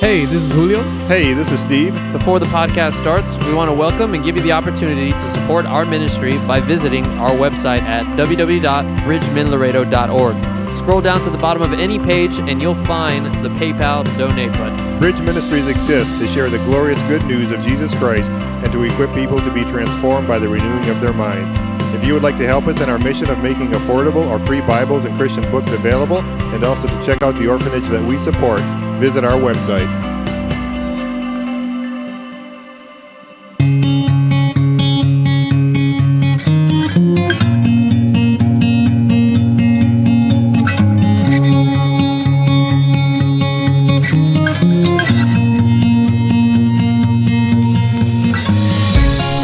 [0.00, 0.80] Hey, this is Julio.
[1.08, 1.92] Hey, this is Steve.
[2.10, 5.66] Before the podcast starts, we want to welcome and give you the opportunity to support
[5.66, 10.72] our ministry by visiting our website at www.bridgemanlaredo.org.
[10.72, 14.98] Scroll down to the bottom of any page and you'll find the PayPal donate button.
[14.98, 19.12] Bridge Ministries exists to share the glorious good news of Jesus Christ and to equip
[19.12, 21.54] people to be transformed by the renewing of their minds.
[21.94, 24.62] If you would like to help us in our mission of making affordable or free
[24.62, 26.22] Bibles and Christian books available,
[26.54, 28.62] and also to check out the orphanage that we support,
[29.00, 29.88] visit our website.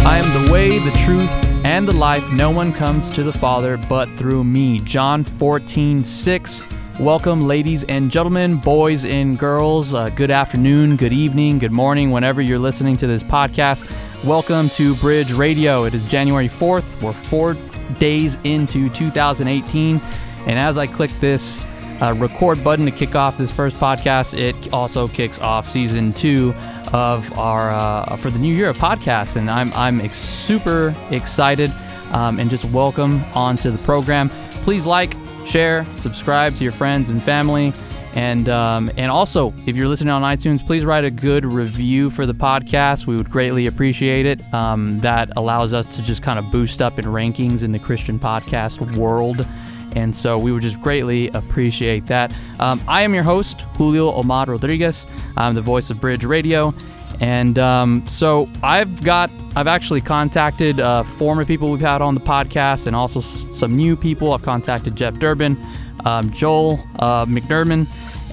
[0.04, 1.30] I am the way, the truth,
[1.64, 2.30] and the life.
[2.30, 4.80] No one comes to the Father but through me.
[4.80, 6.75] John 14, 6.
[6.98, 9.92] Welcome, ladies and gentlemen, boys and girls.
[9.92, 13.84] Uh, good afternoon, good evening, good morning, whenever you're listening to this podcast.
[14.24, 15.84] Welcome to Bridge Radio.
[15.84, 17.02] It is January 4th.
[17.02, 17.54] We're four
[17.98, 20.00] days into 2018.
[20.46, 21.66] And as I click this
[22.00, 26.54] uh, record button to kick off this first podcast, it also kicks off season two
[26.94, 31.70] of our uh, for the new year of podcast, and I'm I'm ex- super excited
[32.12, 34.30] um, and just welcome onto the program.
[34.62, 35.14] Please like,
[35.46, 37.72] share, subscribe to your friends and family,
[38.14, 42.26] and um, and also if you're listening on iTunes, please write a good review for
[42.26, 43.06] the podcast.
[43.06, 44.42] We would greatly appreciate it.
[44.54, 48.18] Um, that allows us to just kind of boost up in rankings in the Christian
[48.18, 49.46] podcast world.
[49.94, 52.30] And so we would just greatly appreciate that.
[52.60, 55.06] Um, I am your host, Julio Omar Rodriguez.
[55.38, 56.74] I'm the voice of Bridge Radio.
[57.20, 62.20] And um, so I've got, I've actually contacted uh, former people we've had on the
[62.20, 64.32] podcast and also s- some new people.
[64.32, 65.56] I've contacted Jeff Durbin,
[66.04, 67.86] um, Joel uh, McDermott,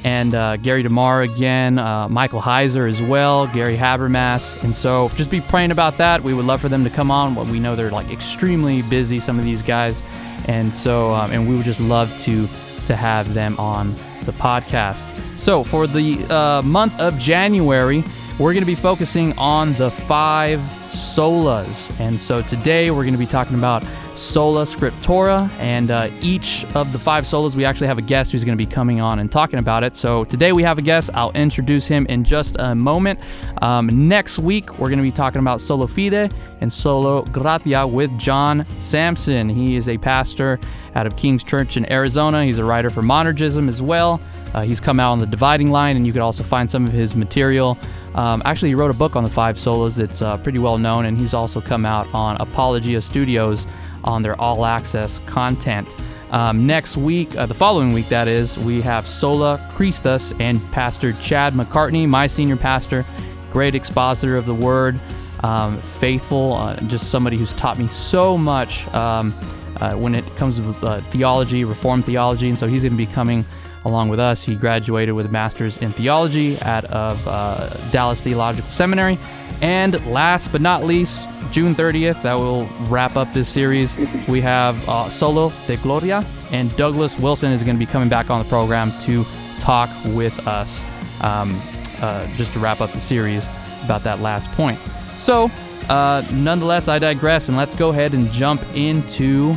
[0.05, 4.61] and uh, Gary DeMar again, uh, Michael Heiser as well, Gary Habermas.
[4.65, 6.21] And so just be praying about that.
[6.21, 7.35] We would love for them to come on.
[7.49, 10.03] We know they're like extremely busy, some of these guys
[10.49, 12.49] and so um, and we would just love to
[12.85, 13.95] to have them on
[14.25, 15.07] the podcast
[15.39, 18.03] so for the uh, month of january
[18.39, 21.91] we're going to be focusing on the five solas.
[21.99, 23.83] And so today we're going to be talking about
[24.15, 25.49] sola scriptura.
[25.59, 28.65] And uh, each of the five solas we actually have a guest who's going to
[28.65, 29.95] be coming on and talking about it.
[29.95, 31.11] So today we have a guest.
[31.13, 33.19] I'll introduce him in just a moment.
[33.61, 38.17] Um, next week we're going to be talking about sola fide and sola gratia with
[38.17, 39.49] john samson.
[39.49, 40.59] He is a pastor
[40.95, 42.45] out of king's church in arizona.
[42.45, 44.21] He's a writer for monergism as well.
[44.53, 46.91] Uh, he's come out on the dividing line and you could also find some of
[46.91, 47.77] his material
[48.15, 51.05] um, actually, he wrote a book on the five solas that's uh, pretty well known,
[51.05, 53.67] and he's also come out on Apologia Studios
[54.03, 55.87] on their all access content.
[56.31, 61.13] Um, next week, uh, the following week, that is, we have Sola Christus and Pastor
[61.13, 63.05] Chad McCartney, my senior pastor,
[63.51, 64.99] great expositor of the word,
[65.43, 69.33] um, faithful, uh, just somebody who's taught me so much um,
[69.77, 73.05] uh, when it comes with uh, theology, Reformed theology, and so he's going to be
[73.05, 73.45] coming
[73.85, 74.43] along with us.
[74.43, 79.17] He graduated with a master's in theology out of uh, Dallas Theological Seminary.
[79.61, 83.95] And last but not least, June 30th, that will wrap up this series.
[84.27, 88.29] We have uh, Soli Deo Gloria, and Douglas Wilson is going to be coming back
[88.29, 89.23] on the program to
[89.59, 90.83] talk with us
[91.21, 91.59] um,
[92.01, 93.45] uh, just to wrap up the series
[93.83, 94.79] about that last point.
[95.17, 95.49] So,
[95.89, 99.55] uh, nonetheless, I digress, and let's go ahead and jump into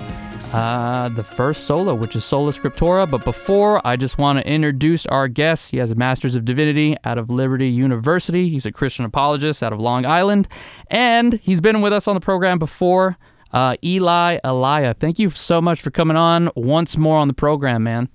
[0.52, 3.10] uh, the first solo, which is Sola Scriptura.
[3.10, 5.70] But before, I just want to introduce our guest.
[5.70, 8.48] He has a Master's of Divinity out of Liberty University.
[8.48, 10.48] He's a Christian apologist out of Long Island,
[10.88, 13.16] and he's been with us on the program before.
[13.52, 17.82] Uh, Eli Elia, thank you so much for coming on once more on the program,
[17.82, 18.08] man.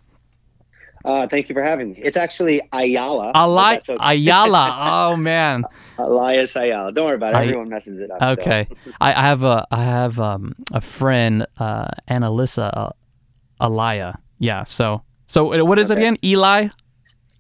[1.04, 2.00] Uh, thank you for having me.
[2.04, 3.32] It's actually Ayala.
[3.34, 3.98] Ali- okay.
[4.00, 4.76] Ayala.
[5.12, 5.64] Oh man.
[5.98, 6.92] Elias Ayala.
[6.92, 7.38] Don't worry about it.
[7.38, 8.20] Ay- Everyone messes it up.
[8.20, 8.28] so.
[8.30, 8.68] Okay.
[9.00, 12.90] I, I have a I have um, a friend, uh, Annalisa uh,
[13.60, 14.18] Elia.
[14.40, 14.64] Yeah.
[14.64, 16.18] So so uh, what is it again?
[16.24, 16.68] Eli.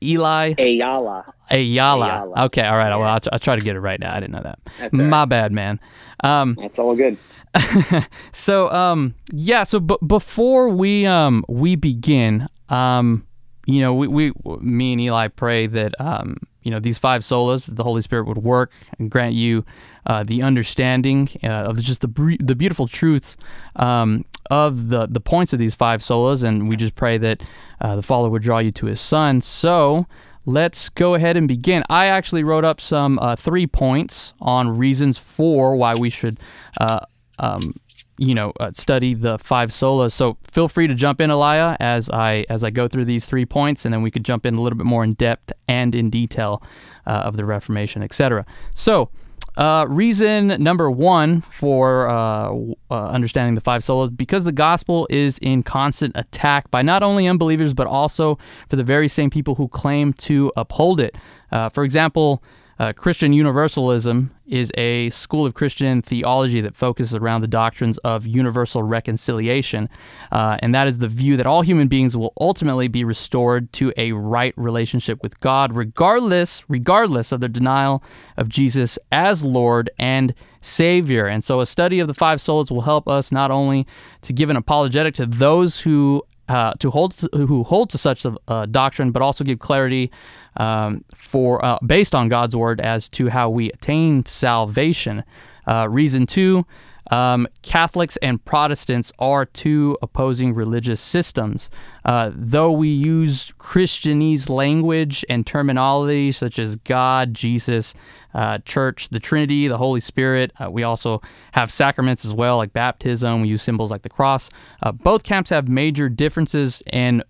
[0.03, 1.31] Eli Ayala.
[1.51, 2.05] Ayala.
[2.05, 2.45] Ayala.
[2.45, 2.63] Okay.
[2.63, 2.89] All right.
[2.95, 4.15] Well, I'll, tr- I'll try to get it right now.
[4.15, 4.59] I didn't know that.
[4.79, 5.29] That's My right.
[5.29, 5.79] bad, man.
[6.23, 7.17] Um, That's all good.
[8.31, 13.27] so um yeah so b- before we um we begin um
[13.65, 17.73] you know we, we me and eli pray that um you know these five solas
[17.75, 19.65] the holy spirit would work and grant you
[20.07, 23.37] uh, the understanding uh, of just the the beautiful truths
[23.75, 27.43] um, of the the points of these five solas and we just pray that
[27.81, 30.07] uh, the father would draw you to his son so
[30.45, 31.83] let's go ahead and begin.
[31.89, 36.39] I actually wrote up some uh, three points on reasons for why we should,
[36.79, 37.01] uh,
[37.39, 37.75] um,
[38.21, 40.11] you know, uh, study the five solas.
[40.11, 43.47] So feel free to jump in, Elia, as I as I go through these three
[43.47, 46.11] points, and then we could jump in a little bit more in depth and in
[46.11, 46.61] detail
[47.07, 48.45] uh, of the Reformation, etc.
[48.73, 49.09] So.
[49.57, 52.55] Uh, reason number one for uh,
[52.89, 57.27] uh, understanding the five solas because the gospel is in constant attack by not only
[57.27, 58.39] unbelievers but also
[58.69, 61.17] for the very same people who claim to uphold it.
[61.51, 62.41] Uh, for example,
[62.81, 68.25] uh, Christian Universalism is a school of Christian theology that focuses around the doctrines of
[68.25, 69.87] universal reconciliation.
[70.31, 73.93] Uh, and that is the view that all human beings will ultimately be restored to
[73.97, 78.01] a right relationship with God, regardless, regardless of their denial
[78.35, 81.27] of Jesus as Lord and Savior.
[81.27, 83.85] And so a study of the five solas will help us not only
[84.23, 88.35] to give an apologetic to those who uh, to hold who hold to such a
[88.47, 90.11] uh, doctrine, but also give clarity
[90.57, 95.23] um, for uh, based on God's word as to how we attain salvation.
[95.67, 96.65] Uh, reason two.
[97.09, 101.69] Um, Catholics and Protestants are two opposing religious systems.
[102.05, 107.93] Uh, though we use Christianese language and terminology such as God, Jesus,
[108.33, 110.51] uh, church, the Trinity, the Holy Spirit.
[110.59, 111.21] Uh, we also
[111.53, 113.41] have sacraments as well, like baptism.
[113.41, 114.49] We use symbols like the cross.
[114.81, 117.23] Uh, both camps have major differences, and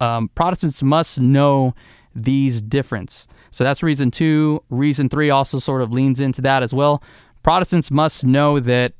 [0.00, 1.74] um, Protestants must know
[2.14, 3.26] these differences.
[3.50, 4.62] So that's reason two.
[4.68, 7.02] Reason three also sort of leans into that as well.
[7.42, 8.92] Protestants must know that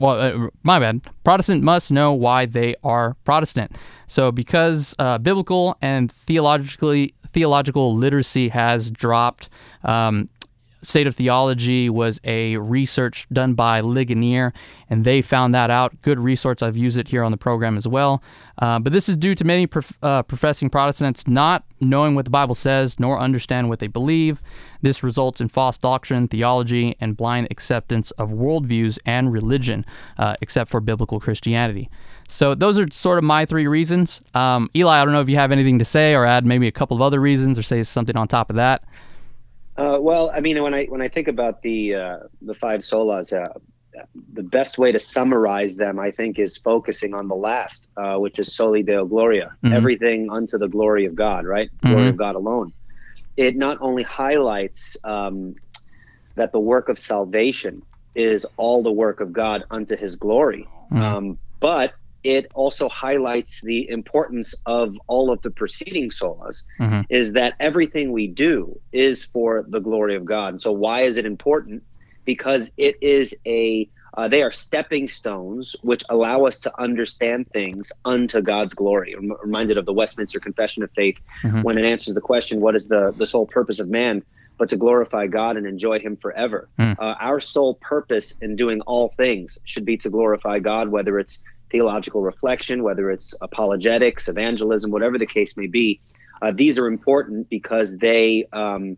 [0.00, 1.02] well, uh, my bad.
[1.24, 3.76] Protestant must know why they are Protestant.
[4.06, 9.48] So, because uh, biblical and theologically theological literacy has dropped,
[9.84, 10.28] um,
[10.82, 14.52] State of Theology was a research done by Ligonier,
[14.88, 16.00] and they found that out.
[16.02, 16.62] Good resource.
[16.62, 18.22] I've used it here on the program as well.
[18.58, 22.30] Uh, but this is due to many prof- uh, professing Protestants not knowing what the
[22.30, 24.42] Bible says nor understand what they believe.
[24.82, 29.84] This results in false doctrine, theology, and blind acceptance of worldviews and religion,
[30.18, 31.88] uh, except for biblical Christianity.
[32.28, 34.22] So those are sort of my three reasons.
[34.34, 36.72] Um, Eli, I don't know if you have anything to say or add maybe a
[36.72, 38.84] couple of other reasons or say something on top of that.
[39.80, 43.32] Uh, well, I mean, when I when I think about the uh, the five solas,
[43.32, 43.48] uh,
[44.34, 48.38] the best way to summarize them, I think, is focusing on the last, uh, which
[48.38, 49.72] is soli deo gloria, mm-hmm.
[49.72, 51.70] everything unto the glory of God, right?
[51.70, 51.92] Mm-hmm.
[51.92, 52.74] Glory of God alone.
[53.38, 55.54] It not only highlights um,
[56.34, 57.82] that the work of salvation
[58.14, 61.02] is all the work of God unto His glory, mm-hmm.
[61.02, 67.00] um, but it also highlights the importance of all of the preceding solas mm-hmm.
[67.08, 71.16] is that everything we do is for the glory of god and so why is
[71.16, 71.82] it important
[72.24, 77.92] because it is a uh, they are stepping stones which allow us to understand things
[78.04, 81.62] unto god's glory I'm reminded of the westminster confession of faith mm-hmm.
[81.62, 84.22] when it answers the question what is the the sole purpose of man
[84.60, 86.68] but to glorify God and enjoy Him forever.
[86.78, 86.94] Mm.
[86.98, 91.42] Uh, our sole purpose in doing all things should be to glorify God, whether it's
[91.70, 96.00] theological reflection, whether it's apologetics, evangelism, whatever the case may be.
[96.42, 98.96] Uh, these are important because they um,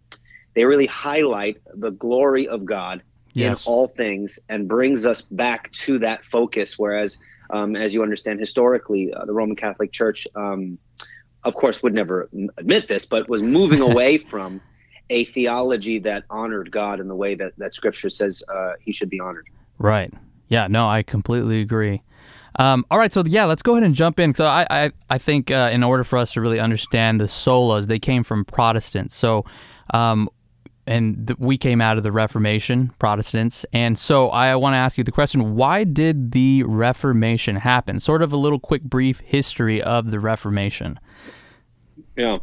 [0.55, 3.03] they really highlight the glory of God
[3.33, 3.65] yes.
[3.65, 6.79] in all things and brings us back to that focus.
[6.79, 7.19] Whereas,
[7.51, 10.79] um, as you understand historically, uh, the Roman Catholic Church, um,
[11.45, 12.29] of course, would never
[12.59, 14.61] admit this, but was moving away from
[15.11, 19.11] a theology that honored God in the way that that Scripture says uh, He should
[19.11, 19.49] be honored.
[19.79, 20.13] Right.
[20.49, 20.69] Yeah.
[20.69, 22.03] No, I completely agree.
[22.57, 24.35] Um, all right, so yeah, let's go ahead and jump in.
[24.35, 27.87] So I, I, I think uh, in order for us to really understand the solas,
[27.87, 29.15] they came from Protestants.
[29.15, 29.45] So,
[29.95, 30.29] um,
[30.87, 33.65] and the, we came out of the Reformation, Protestants.
[33.73, 38.01] And so I want to ask you the question: Why did the Reformation happen?
[38.01, 40.99] Sort of a little quick, brief history of the Reformation.
[42.17, 42.39] Yeah.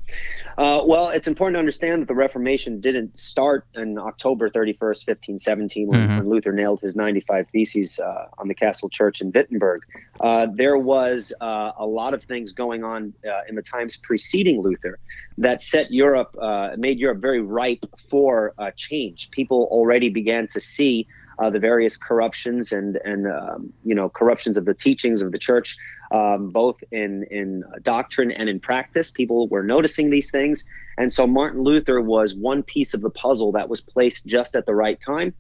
[0.58, 5.88] Uh, well, it's important to understand that the Reformation didn't start on October 31st, 1517,
[5.88, 6.18] when, mm-hmm.
[6.18, 9.84] when Luther nailed his 95 Theses uh, on the Castle Church in Wittenberg.
[10.20, 14.62] Uh, there was uh, a lot of things going on uh, in the times preceding
[14.62, 14.98] Luther
[15.38, 19.30] that set Europe, uh, made Europe very ripe for change.
[19.32, 21.08] People already began to see
[21.40, 25.40] uh, the various corruptions and and um, you know corruptions of the teachings of the
[25.40, 25.78] church,
[26.12, 29.12] um, both in in doctrine and in practice.
[29.12, 30.66] People were noticing these things,
[30.98, 34.66] and so Martin Luther was one piece of the puzzle that was placed just at
[34.66, 35.34] the right time.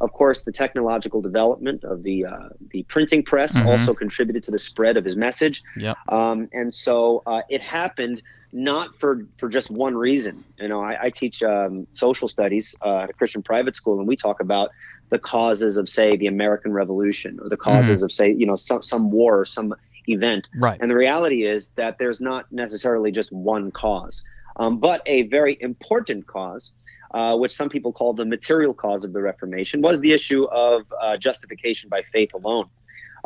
[0.00, 3.68] Of course, the technological development of the uh, the printing press mm-hmm.
[3.68, 5.62] also contributed to the spread of his message.
[5.76, 5.96] Yep.
[6.08, 10.44] Um, and so uh, it happened not for for just one reason.
[10.58, 14.08] You know, I, I teach um, social studies uh, at a Christian private school, and
[14.08, 14.70] we talk about
[15.10, 18.04] the causes of say the American Revolution or the causes mm-hmm.
[18.06, 19.74] of say you know some some war or some
[20.08, 20.48] event.
[20.56, 20.78] Right.
[20.80, 24.24] And the reality is that there's not necessarily just one cause,
[24.56, 26.72] um, but a very important cause.
[27.12, 30.82] Uh, which some people call the material cause of the Reformation, was the issue of
[31.00, 32.68] uh, justification by faith alone.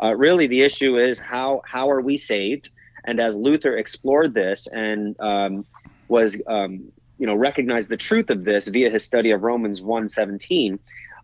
[0.01, 2.69] uh, really the issue is how how are we saved?
[3.05, 5.65] And as Luther explored this and um,
[6.07, 10.79] was um, you know recognized the truth of this via his study of Romans 1:17,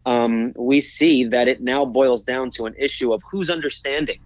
[0.06, 4.20] um, we see that it now boils down to an issue of whose understanding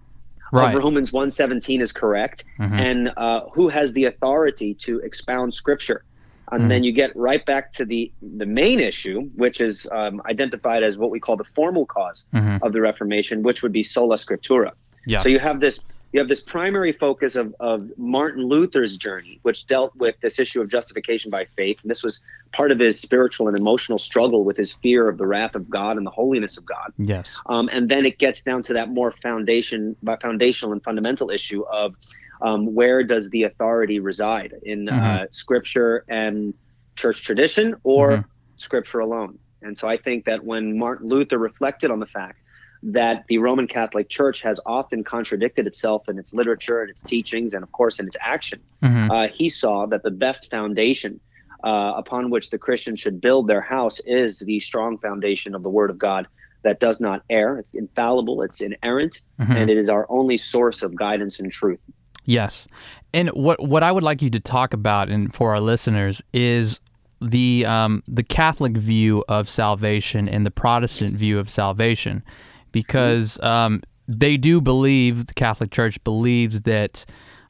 [0.52, 0.74] Right.
[0.74, 2.80] of Romans 1:17 is correct Mhm.
[2.80, 6.04] and uh, who has the authority to expound Scripture.
[6.52, 6.68] And Mhm.
[6.68, 10.98] then you get right back to the the main issue, which is um, identified as
[10.98, 12.58] what we call the formal cause Mhm.
[12.62, 14.72] of the Reformation, which would be sola scriptura.
[15.06, 15.22] Yes.
[15.22, 15.80] So you have this
[16.12, 20.60] you have this primary focus of, of Martin Luther's journey, which dealt with this issue
[20.60, 21.80] of justification by faith.
[21.82, 22.20] And this was
[22.52, 25.96] part of his spiritual and emotional struggle with his fear of the wrath of God
[25.96, 26.92] and the holiness of God.
[26.98, 27.38] Yes.
[27.46, 31.94] Um, and then it gets down to that more foundation, foundational and fundamental issue of
[32.42, 36.54] um, where does the authority reside in uh, Scripture and
[36.96, 38.24] church tradition, or Mhm.
[38.56, 39.38] Scripture alone?
[39.62, 42.38] And so I think that when Martin Luther reflected on the fact
[42.82, 47.52] that the Roman Catholic Church has often contradicted itself in its literature and its teachings,
[47.54, 49.10] and of course in its action, Mhm.
[49.10, 51.20] uh, he saw that the best foundation
[51.62, 55.68] uh, upon which the Christian should build their house is the strong foundation of the
[55.68, 56.26] Word of God
[56.62, 57.58] that does not err.
[57.58, 59.56] It's infallible, it's inerrant, Mhm.
[59.56, 61.78] and it is our only source of guidance and truth.
[62.24, 62.66] Yes.
[63.12, 66.80] And what what I would like you to talk about and for our listeners is
[67.20, 72.22] the um, the Catholic view of salvation and the Protestant view of salvation,
[72.72, 77.04] because um, they do believe the Catholic Church believes that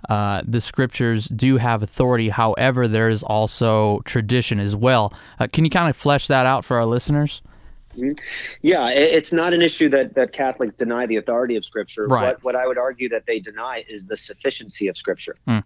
[0.09, 2.31] uh, the Scriptures do have authority.
[2.31, 5.13] However, there is also tradition as well.
[5.39, 7.43] Uh, can you kind of flesh that out for our listeners?
[8.63, 12.07] Yeah, it's not an issue that, that Catholics deny the authority of Scripture.
[12.07, 12.23] Right.
[12.23, 15.37] What, what I would argue that they deny is the sufficiency of Scripture.
[15.47, 15.59] Hmm.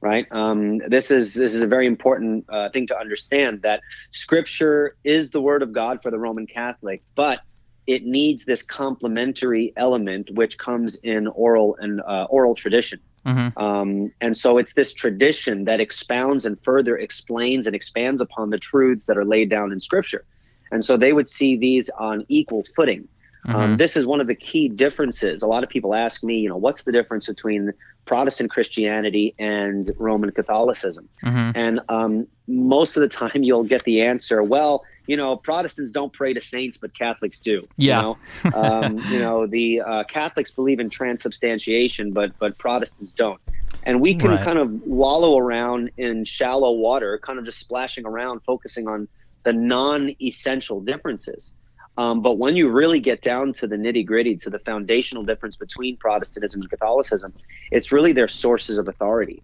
[0.00, 0.26] Right.
[0.30, 3.80] Um, this is this is a very important uh, thing to understand that
[4.12, 7.40] Scripture is the Word of God for the Roman Catholic, but
[7.86, 13.00] it needs this complementary element which comes in oral and uh, oral tradition.
[13.26, 13.58] Mm-hmm.
[13.58, 18.58] Um, and so it's this tradition that expounds and further explains and expands upon the
[18.58, 20.24] truths that are laid down in Scripture.
[20.70, 23.08] And so they would see these on equal footing.
[23.46, 25.42] Um, this is one of the key differences.
[25.42, 27.72] A lot of people ask me, you know, what's the difference between
[28.06, 31.08] Protestant Christianity and Roman Catholicism?
[31.22, 31.50] Mm-hmm.
[31.54, 36.12] And um, most of the time, you'll get the answer, well, you know, Protestants don't
[36.12, 37.66] pray to saints, but Catholics do.
[37.76, 37.96] Yeah.
[37.96, 43.40] You know, um, you know the uh, Catholics believe in transubstantiation, but but Protestants don't.
[43.82, 44.44] And we can Right.
[44.44, 49.08] kind of wallow around in shallow water, kind of just splashing around, focusing on
[49.42, 51.52] the non-essential differences.
[51.98, 55.56] Um, but when you really get down to the nitty gritty, to the foundational difference
[55.56, 57.32] between Protestantism and Catholicism,
[57.70, 59.42] it's really their sources of authority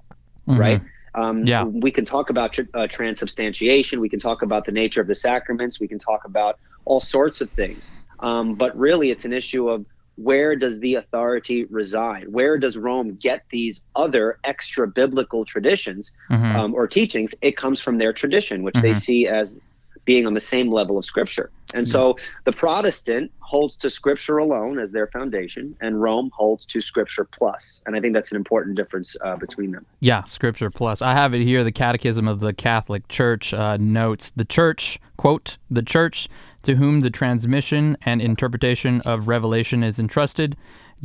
[0.58, 0.80] right?
[1.14, 1.64] Um, Yeah.
[1.64, 4.00] We can talk about tr- uh, transubstantiation.
[4.00, 5.80] We can talk about the nature of the sacraments.
[5.80, 7.92] We can talk about all sorts of things.
[8.20, 9.86] Um, but really, it's an issue of
[10.16, 12.28] where does the authority reside?
[12.28, 16.54] Where does Rome get these other extra biblical traditions Mhm.
[16.54, 17.34] um, or teachings?
[17.40, 19.00] It comes from their tradition, which they Mhm.
[19.00, 19.58] see as
[20.04, 21.50] being on the same level of Scripture.
[21.72, 26.80] And so the Protestant holds to Scripture alone as their foundation, and Rome holds to
[26.80, 27.82] Scripture plus.
[27.86, 29.86] And I think that's an important difference uh, between them.
[30.00, 31.02] Yeah, Scripture Plus.
[31.02, 31.62] I have it here.
[31.62, 36.28] The Catechism of the Catholic Church uh, notes the Church, quote, the Church
[36.62, 40.56] to whom the transmission and interpretation of revelation is entrusted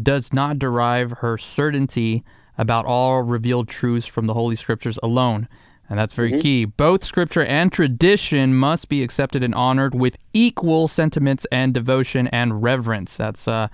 [0.02, 2.24] does not derive her certainty
[2.58, 5.48] about all revealed truths from the Holy Scriptures alone.
[5.89, 6.65] And that's very key.
[6.65, 12.63] Both scripture and tradition must be accepted and honored with equal sentiments and devotion and
[12.63, 13.18] reverence.
[13.18, 13.68] That's uh,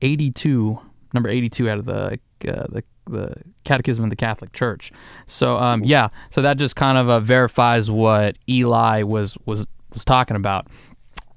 [0.00, 0.78] 82,
[1.14, 4.92] number 82 out of the uh, the the Catechism of the Catholic Church.
[5.26, 10.04] So um, yeah, so that just kind of uh, verifies what Eli was was was
[10.04, 10.68] talking about.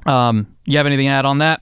[0.06, 1.62] Um, you have anything to add on that?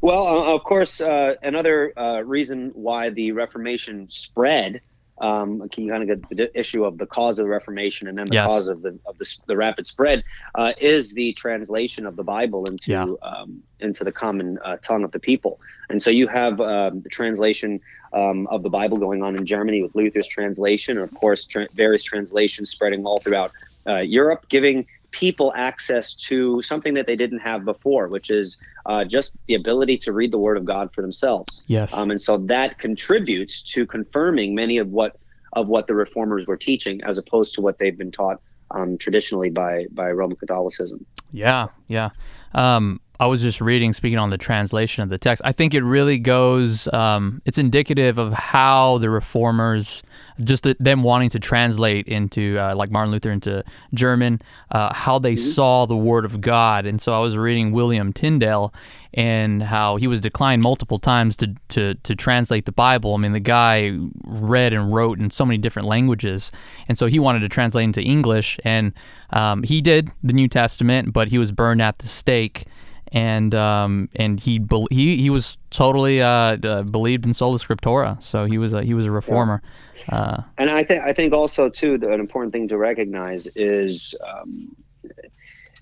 [0.00, 4.80] Well, uh, of course, uh, another uh, reason why the Reformation spread.
[5.18, 8.18] Um, can you kind of get the issue of the cause of the Reformation and
[8.18, 8.46] then the Yes.
[8.48, 10.22] cause of the of the, the rapid spread
[10.54, 13.06] uh, is the translation of the Bible into Yeah.
[13.22, 15.58] um, into the common uh, tongue of the people.
[15.88, 17.80] And so you have um, the translation
[18.12, 21.68] um, of the Bible going on in Germany with Luther's translation, and of course tra-
[21.74, 23.52] various translations spreading all throughout
[23.86, 24.86] uh, Europe, giving
[25.18, 29.96] people access to something that they didn't have before, which is uh, just the ability
[29.96, 31.64] to read the Word of God for themselves.
[31.68, 31.94] Yes.
[31.94, 35.16] Um, and so that contributes to confirming many of what
[35.54, 38.42] of what the reformers were teaching, as opposed to what they've been taught
[38.72, 41.06] um, traditionally by by Roman Catholicism.
[41.32, 42.10] Yeah, yeah.
[42.52, 45.40] Um, I was just reading, speaking on the translation of the text.
[45.44, 46.86] I think it really goes.
[46.92, 50.02] Um, it's indicative of how the reformers,
[50.42, 55.18] just the, them wanting to translate into uh, like Martin Luther into German, uh, how
[55.18, 55.50] they mm-hmm.
[55.50, 56.84] saw the Word of God.
[56.84, 58.72] And so I was reading William Tyndale
[59.14, 63.14] and how he was declined multiple times to to to translate the Bible.
[63.14, 66.52] I mean, the guy read and wrote in so many different languages,
[66.86, 68.92] and so he wanted to translate into English, and
[69.30, 72.66] um, he did the New Testament, but he was burned at the stake
[73.12, 78.22] and um, and he be- he he was totally uh, uh, believed in sola scriptura.
[78.22, 79.62] So he was a he was a reformer.
[80.08, 80.14] Yeah.
[80.14, 84.14] Uh, and I think I think also too an important thing to recognize is.
[84.26, 84.74] Um,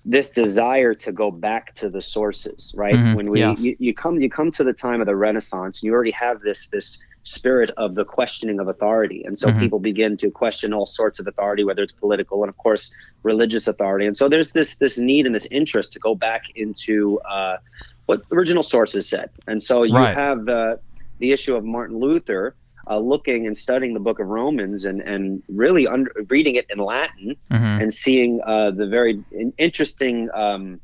[0.07, 2.93] this desire to go back to the sources, right?
[2.93, 3.15] Mm-hmm.
[3.15, 3.55] When we yeah.
[3.57, 6.67] you, you come you come to the time of the Renaissance, you already have this
[6.67, 9.23] this spirit of the questioning of authority.
[9.25, 9.59] And so mm-hmm.
[9.59, 12.91] people begin to question all sorts of authority, whether it's political and of course
[13.23, 14.05] religious authority.
[14.05, 17.57] And so there's this this need and this interest to go back into uh,
[18.05, 19.29] what original sources said.
[19.47, 20.15] And so you right.
[20.15, 20.79] have the
[21.19, 22.55] the issue of Martin Luther
[22.87, 26.77] uh, looking and studying the book of Romans and, and really under, reading it in
[26.77, 27.81] Latin mm-hmm.
[27.81, 29.23] and seeing uh, the very
[29.57, 30.79] interesting um,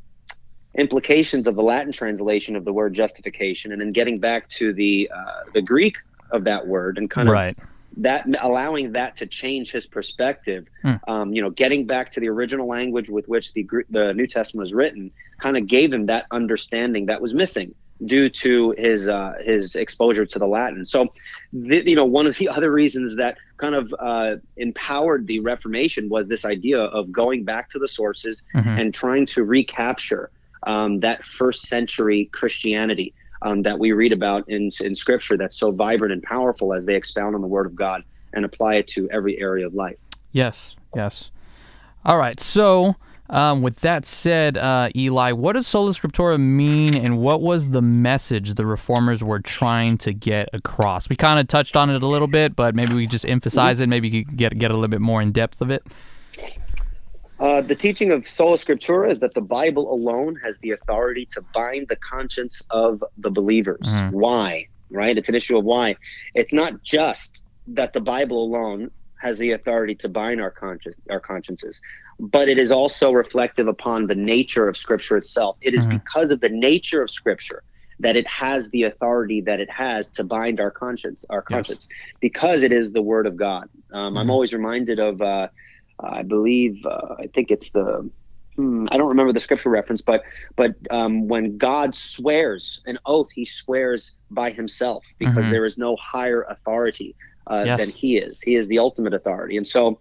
[0.76, 5.10] implications of the Latin translation of the word justification and then getting back to the
[5.14, 5.98] uh, the Greek
[6.32, 7.58] of that word and kind of right.
[7.98, 10.68] that allowing that to change his perspective.
[10.82, 10.94] Hmm.
[11.08, 14.64] Um, you know, getting back to the original language with which the the New Testament
[14.64, 15.12] was written,
[15.42, 17.74] kind of gave him that understanding that was missing
[18.06, 20.86] due to his uh, his exposure to the Latin.
[20.86, 21.14] So,
[21.54, 26.10] the, you know, one of the other reasons that kind of uh, empowered the Reformation
[26.10, 28.70] was this idea of going back to the sources mm-hmm.
[28.70, 30.32] and trying to recapture
[30.68, 35.72] um, that first century Christianity um, that we read about in, in Scripture that's so
[35.72, 39.10] vibrant and powerful as they expound on the Word of God and apply it to
[39.12, 39.98] every area of life.
[40.32, 41.32] Yes, yes.
[42.06, 42.40] All right.
[42.40, 42.96] So,
[43.30, 47.82] um, with that said, uh, Eli, what does sola scriptura mean, and what was the
[47.82, 51.10] message the reformers were trying to get across?
[51.10, 53.88] We kind of touched on it a little bit, but maybe we just emphasize it.
[53.88, 55.84] Maybe you could get get a little bit more in depth of it.
[57.42, 61.42] Uh, the teaching of sola scriptura is that the Bible alone has the authority to
[61.56, 63.82] bind the conscience of the believers.
[63.82, 64.16] Mm-hmm.
[64.16, 64.68] Why?
[64.92, 65.18] Right?
[65.18, 65.96] It's an issue of why.
[66.36, 71.20] It's not just that the Bible alone has the authority to bind our conscience, our
[71.20, 71.82] consciences,
[72.20, 75.58] but it is also reflective upon the nature of Scripture itself.
[75.62, 75.98] It is mm-hmm.
[75.98, 77.64] because of the nature of Scripture
[78.00, 82.00] that it has the authority that it has to bind our conscience, our conscience, yes.
[82.20, 83.68] because it is the Word of God.
[83.92, 84.18] Um, mm-hmm.
[84.20, 85.24] I'm always reminded of.
[85.24, 85.48] Uh,
[86.04, 88.10] I believe uh, I think it's the
[88.56, 90.24] hmm, I don't remember the scripture reference, but
[90.56, 95.52] but um, when God swears an oath, He swears by Himself because mm-hmm.
[95.52, 97.16] there is no higher authority
[97.48, 97.80] uh, yes.
[97.80, 98.42] than He is.
[98.42, 100.00] He is the ultimate authority, and so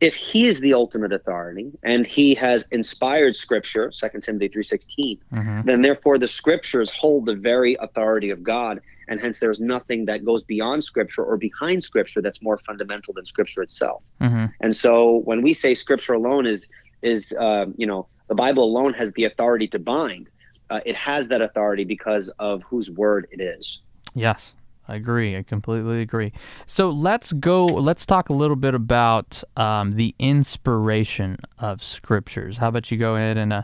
[0.00, 5.60] if he is the ultimate authority and he has inspired scripture 2 timothy 3.16 mm-hmm.
[5.64, 10.24] then therefore the scriptures hold the very authority of god and hence there's nothing that
[10.24, 14.46] goes beyond scripture or behind scripture that's more fundamental than scripture itself mm-hmm.
[14.60, 16.68] and so when we say scripture alone is
[17.02, 20.28] is uh, you know the bible alone has the authority to bind
[20.68, 23.80] uh, it has that authority because of whose word it is
[24.14, 24.54] yes
[24.88, 25.36] I agree.
[25.36, 26.32] I completely agree.
[26.66, 27.64] So let's go.
[27.64, 32.58] Let's talk a little bit about um, the inspiration of scriptures.
[32.58, 33.62] How about you go ahead and uh,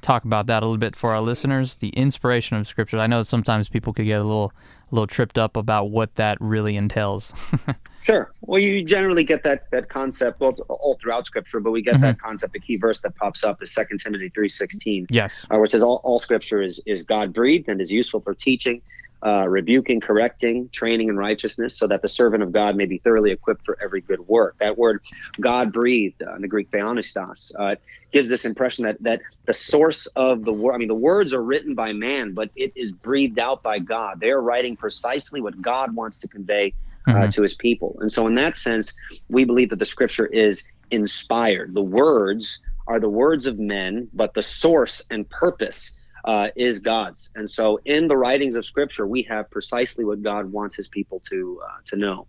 [0.00, 1.76] talk about that a little bit for our listeners?
[1.76, 3.00] The inspiration of scriptures.
[3.00, 4.52] I know sometimes people could get a little
[4.92, 7.32] a little tripped up about what that really entails.
[8.02, 8.32] sure.
[8.42, 12.02] Well, you generally get that that concept well all throughout Scripture, but we get mm-hmm.
[12.02, 12.52] that concept.
[12.52, 15.06] The key verse that pops up is Second Timothy three sixteen.
[15.10, 18.34] Yes, uh, which says all, all Scripture is is God breathed and is useful for
[18.34, 18.82] teaching,
[19.24, 23.30] uh, rebuking, correcting, training in righteousness, so that the servant of God may be thoroughly
[23.30, 24.56] equipped for every good work.
[24.58, 25.00] That word,
[25.40, 27.76] God breathed, uh, in the Greek theopneustos, uh,
[28.12, 31.42] gives this impression that that the source of the word, I mean, the words are
[31.42, 34.18] written by man, but it is breathed out by God.
[34.18, 36.74] They are writing precisely what God wants to convey
[37.06, 37.30] uh, mm-hmm.
[37.30, 38.92] to His people, and so in that sense,
[39.28, 41.74] we believe that the Scripture is inspired.
[41.74, 45.92] The words are the words of men, but the source and purpose
[46.24, 47.30] uh, is God's.
[47.34, 51.20] And so in the writings of Scripture, we have precisely what God wants His people
[51.30, 52.26] to uh, to know.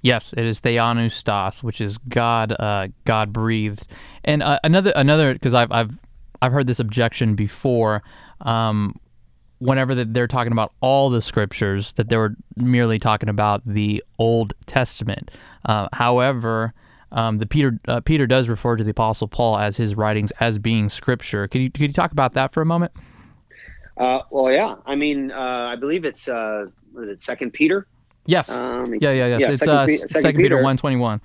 [0.00, 3.86] Yes, it is theopneustos, which is God, uh, God breathed.
[4.24, 5.90] And uh, another, another, because I've, I've,
[6.40, 8.02] I've heard this objection before.
[8.40, 8.94] Um,
[9.58, 14.54] whenever they're talking about all the scriptures, that they were merely talking about the Old
[14.66, 15.32] Testament.
[15.64, 16.72] Uh, however,
[17.12, 20.58] um, the Peter uh, Peter does refer to the Apostle Paul as his writings as
[20.58, 21.48] being scripture.
[21.48, 22.92] Could you could you talk about that for a moment?
[23.96, 24.76] Uh, well, yeah.
[24.86, 27.86] I mean, uh, I believe it's uh, was it Second Peter?
[28.26, 28.50] Yes.
[28.50, 29.40] Um, yeah, yeah, yes.
[29.40, 31.20] Yeah, it's Second, uh, Second, Second Peter, Peter one twenty one.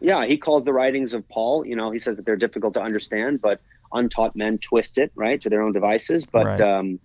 [0.00, 1.66] Yeah, he calls the writings of Paul.
[1.66, 3.60] You know, he says that they're difficult to understand, but
[3.92, 6.24] untaught men twist it right to their own devices.
[6.24, 6.60] But Right.
[6.60, 6.98] um,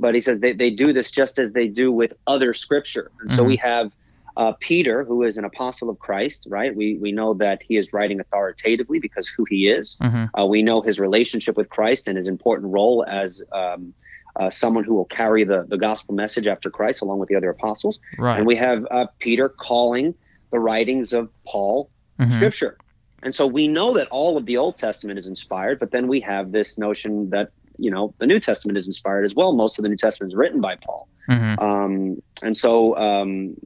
[0.00, 3.10] but he says they, they do this just as they do with other scripture.
[3.20, 3.46] And so Mhm.
[3.46, 3.92] we have
[4.36, 6.74] uh, Peter, who is an apostle of Christ, right?
[6.74, 9.96] We we know that he is writing authoritatively because who he is.
[10.00, 13.94] hmm Uh, we know his relationship with Christ and his important role as um,
[14.38, 17.50] uh, someone who will carry the, the gospel message after Christ along with the other
[17.50, 17.98] apostles.
[18.18, 18.36] Right.
[18.38, 20.14] And we have uh, Peter calling
[20.52, 21.90] the writings of Paul
[22.20, 22.36] Mhm.
[22.36, 22.76] scripture.
[23.22, 26.20] And so we know that all of the Old Testament is inspired, but then we
[26.20, 29.52] have this notion that, you know, the New Testament is inspired as well.
[29.54, 31.08] Most of the New Testament is written by Paul.
[31.28, 31.62] Mhm.
[31.62, 33.56] Um, and so, um,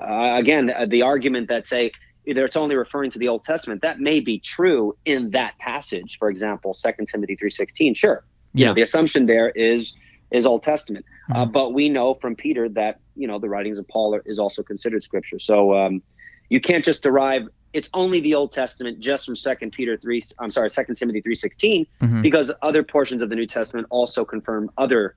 [0.00, 1.90] uh, again, uh, the argument that say
[2.26, 6.16] either it's only referring to the Old Testament, that may be true in that passage.
[6.18, 7.94] For example, Second Timothy three sixteen.
[7.94, 8.68] Sure, you Yeah.
[8.68, 9.94] know, the assumption there is
[10.32, 11.52] is Old Testament, uh, Mhm.
[11.52, 14.62] but we know from Peter that you know the writings of Paul are, is also
[14.62, 15.38] considered Scripture.
[15.38, 16.02] So um,
[16.50, 17.48] you can't just derive.
[17.76, 20.22] It's only the Old Testament just from Second Peter three.
[20.38, 22.22] I'm sorry, Second Timothy three sixteen, Mhm.
[22.22, 25.14] because other portions of the New Testament also confirm other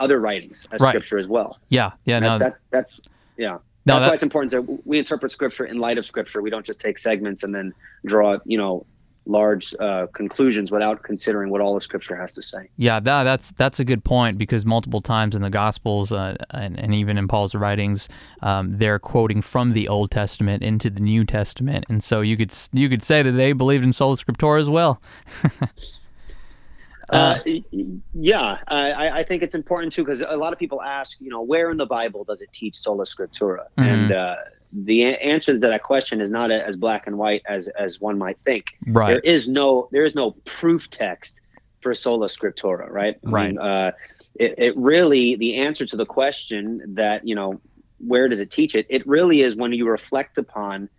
[0.00, 0.88] other writings as Right.
[0.90, 1.60] Scripture as well.
[1.68, 1.92] Yeah.
[2.04, 2.18] Yeah.
[2.18, 2.38] That's No.
[2.46, 3.00] that, that's
[3.36, 3.46] yeah.
[3.50, 3.60] no.
[3.84, 6.42] that's that- why it's important that we interpret Scripture in light of Scripture.
[6.42, 7.72] We don't just take segments and then
[8.04, 8.84] draw you know
[9.26, 12.68] large uh, conclusions without considering what all the Scripture has to say.
[12.76, 16.78] Yeah, that, that's that's a good point because multiple times in the Gospels uh, and,
[16.78, 18.08] and even in Paul's writings,
[18.42, 22.52] um, they're quoting from the Old Testament into the New Testament, and so you could
[22.72, 25.00] you could say that they believed in sola scriptura as well.
[27.10, 27.62] Uh, y-
[28.14, 31.42] yeah, I, I- think it's important too because a lot of people ask, you know,
[31.42, 33.66] where in the Bible does it teach sola scriptura?
[33.78, 33.84] Mhm.
[33.86, 34.36] And uh,
[34.74, 38.38] the answer to that question is not as black and white as as one might
[38.44, 38.66] think.
[38.86, 39.20] Right.
[39.24, 41.40] is no there is no proof text
[41.80, 43.16] for sola scriptura, right?
[43.26, 43.46] I Right.
[43.48, 43.92] mean, uh,
[44.34, 47.60] it, it really the answer to the question that you know
[47.98, 48.86] where does it teach it?
[48.90, 50.90] It really is when you reflect upon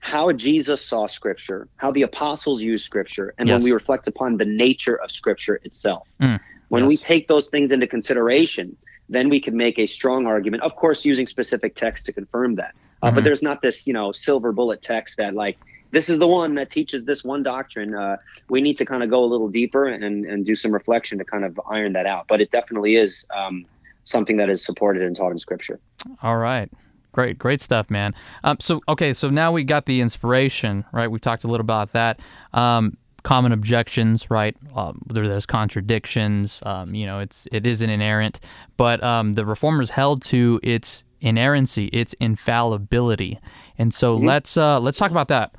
[0.00, 3.54] how Jesus saw Scripture, how the apostles used Scripture, and Yes.
[3.56, 6.10] when we reflect upon the nature of Scripture itself.
[6.22, 8.76] Mm, when we take those things into consideration,
[9.08, 10.62] then we can make a strong argument.
[10.62, 12.74] Of course, using specific text to confirm that.
[13.02, 13.14] Uh, Mhm.
[13.14, 15.58] But there's not this, you know, silver bullet text that like
[15.90, 17.94] this is the one that teaches this one doctrine.
[17.94, 18.16] Uh,
[18.50, 21.24] we need to kind of go a little deeper and and do some reflection to
[21.24, 22.26] kind of iron that out.
[22.28, 23.64] But it definitely is um,
[24.04, 25.78] something that is supported and taught in Scripture.
[26.22, 26.70] All right.
[27.12, 28.14] Great, great stuff, man.
[28.44, 31.08] Um, so okay, so now we got the inspiration, right?
[31.08, 32.20] We talked a little about that.
[32.52, 34.56] Um, common objections, right?
[34.76, 36.60] Um, there, there's contradictions.
[36.64, 38.40] Um, you know, it's it isn't inerrant,
[38.76, 43.38] but um, the reformers held to its inerrancy, its infallibility,
[43.78, 45.54] and so let's uh, let's talk about that.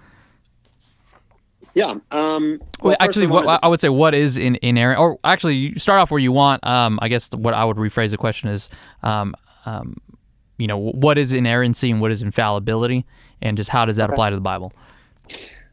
[1.76, 1.96] Yeah.
[2.12, 5.20] Um, Well, well, actually, we what, to- I would say what is in, inerrant, or
[5.24, 6.66] actually, you start off where you want.
[6.66, 8.70] Um, I guess what I would rephrase the question is,
[9.04, 9.98] um, um,
[10.58, 13.06] you know, what is inerrancy and what is infallibility,
[13.42, 14.74] and just how does that apply to the Bible?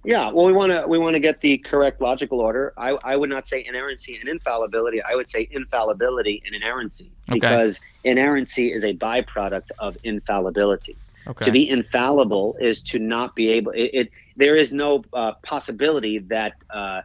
[0.07, 2.73] Yeah, well, we want to we want to get the correct logical order.
[2.79, 5.03] I, I would not say inerrancy and infallibility.
[5.03, 7.40] I would say infallibility and inerrancy Okay.
[7.40, 10.97] because inerrancy is a byproduct of infallibility.
[11.27, 11.45] Okay.
[11.47, 13.73] To be infallible is to not be able.
[13.73, 17.01] It, it there is no uh, possibility that uh,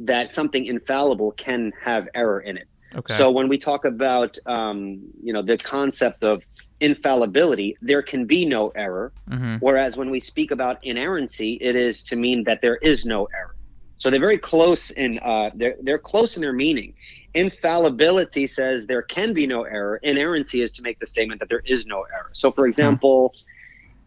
[0.00, 2.68] that something infallible can have error in it.
[2.96, 3.14] Okay.
[3.16, 6.44] So when we talk about um, you know the concept of
[6.80, 9.12] infallibility, there can be no error.
[9.28, 13.26] hmm Whereas when we speak about inerrancy, it is to mean that there is no
[13.34, 13.54] error.
[13.98, 16.94] So they're very close in uh, they're they're close in their meaning.
[17.34, 19.98] Infallibility says there can be no error.
[20.02, 22.30] Inerrancy is to make the statement that there is no error.
[22.34, 23.32] So, for example,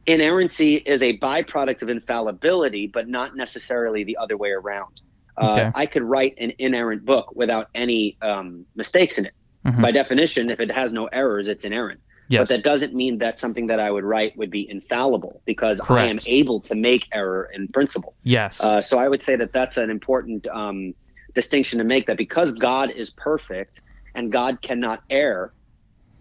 [0.06, 5.02] inerrancy is a byproduct of infallibility, but not necessarily the other way around.
[5.39, 5.62] Okay.
[5.63, 9.34] Uh, I could write an inerrant book without any um, mistakes in it.
[9.65, 9.82] Mhm.
[9.82, 12.00] By definition, if it has no errors, it's inerrant.
[12.30, 12.41] Yes.
[12.41, 16.06] But that doesn't mean that something that I would write would be infallible because I
[16.08, 18.15] am able to make error in principle.
[18.23, 18.60] yes.
[18.62, 20.93] Uh, so I would say that that's an important um,
[21.36, 23.82] distinction to make that because God is perfect
[24.15, 25.54] and God cannot err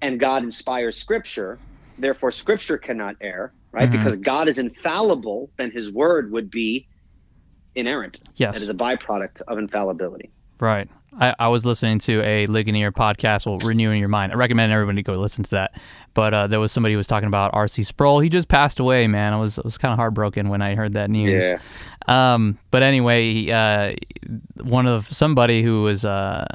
[0.03, 1.59] and God inspires scripture,
[1.99, 3.89] therefore scripture cannot err, right?
[3.89, 3.93] Mhm.
[3.93, 6.87] Because God is infallible, then his word would be
[7.77, 8.21] inerrant.
[8.35, 8.55] yes.
[8.55, 10.31] That is a byproduct of infallibility.
[10.59, 10.89] Right.
[11.19, 14.33] I, I was listening to a Ligonier podcast, well, Renewing Your Mind.
[14.33, 15.81] I recommend everybody go listen to that.
[16.13, 17.85] But uh, there was somebody who was talking about R.C.
[17.85, 18.21] Sproul.
[18.21, 19.33] He just passed away, man.
[19.33, 21.43] I was I was kind of heartbroken when I heard that news.
[21.43, 21.61] Yeah.
[22.35, 23.95] Um, but anyway, uh,
[24.63, 26.47] one of somebody who was a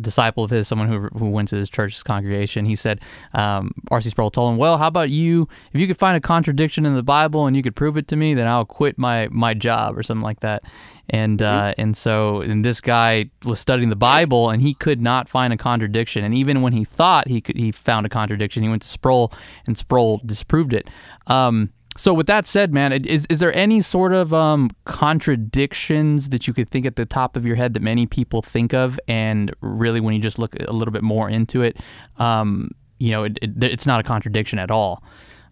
[0.00, 3.00] disciple of his, someone who who went to his church's congregation, he said,
[3.32, 4.10] um, R.C.
[4.10, 5.48] Sproul told him, "Well, how about you?
[5.72, 8.16] If you could find a contradiction in the Bible and you could prove it to
[8.16, 10.62] me, then I'll quit my my job or something like that."
[11.10, 15.28] And uh, and so and this guy was studying the Bible and he could not
[15.28, 16.24] find a contradiction.
[16.24, 18.62] And even when he thought he could, he found a contradiction.
[18.62, 19.30] He went to Sproul
[19.66, 20.88] and Sproul disproved it.
[21.26, 26.48] Um, So with that said, man, is is there any sort of um, contradictions that
[26.48, 29.54] you could think at the top of your head that many people think of, and
[29.60, 31.76] really, when you just look a little bit more into it,
[32.18, 35.04] um, you know, it, it, it's not a contradiction at all.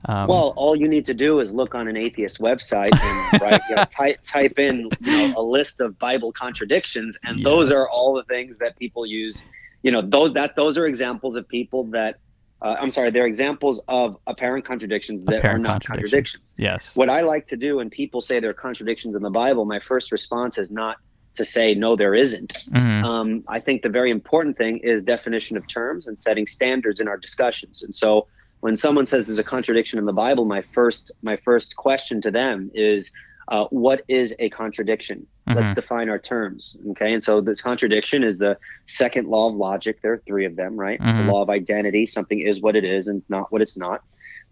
[0.06, 3.60] Um, well, all you need to do is look on an atheist website and write,
[3.68, 7.44] you know, type type in you know, a list of Bible contradictions, and yes.
[7.44, 9.44] those are all the things that people use.
[9.82, 12.18] You know, those that those are examples of people that
[12.62, 16.54] uh, I'm sorry, they're examples of apparent contradictions that apparent are not contradictions.
[16.56, 16.94] Yes.
[16.94, 19.80] What I like to do when people say there are contradictions in the Bible, my
[19.80, 20.98] first response is not
[21.34, 22.52] to say no, there isn't.
[22.70, 23.04] Mm-hmm.
[23.04, 27.08] Um, I think the very important thing is definition of terms and setting standards in
[27.08, 27.82] our discussions.
[27.82, 28.28] And so,
[28.60, 32.30] when someone says there's a contradiction in the Bible, my first my first question to
[32.30, 33.10] them is,
[33.52, 35.26] uh, what is a contradiction?
[35.46, 35.58] Mm-hmm.
[35.58, 36.74] Let's define our terms.
[36.92, 37.12] Okay.
[37.12, 40.00] And so this contradiction is the second law of logic.
[40.00, 40.98] There are three of them, right?
[40.98, 41.26] Mm-hmm.
[41.26, 44.02] The law of identity, something is what it is and it's not what it's not.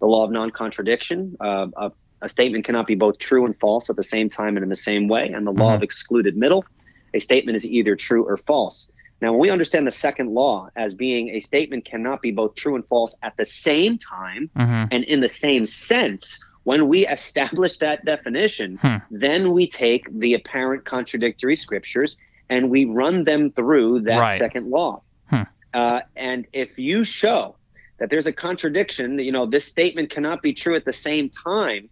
[0.01, 3.89] The law of non contradiction, uh, a, a, statement cannot be both true and false
[3.89, 5.29] at the same time and in the same way.
[5.29, 5.77] And the law mm-hmm.
[5.77, 6.67] of excluded middle,
[7.15, 8.91] a statement is either true or false.
[9.23, 12.75] Now, when we understand the second law as being a statement cannot be both true
[12.75, 14.89] and false at the same time mm-hmm.
[14.91, 18.97] and in the same sense, when we establish that definition, hmm.
[19.11, 22.17] then we take the apparent contradictory scriptures
[22.49, 24.39] and we run them through that right.
[24.39, 25.03] second law.
[25.27, 25.43] Hmm.
[25.73, 27.57] Uh, and if you show
[27.99, 31.89] that there's a contradiction, you know, this statement cannot be true at the same time,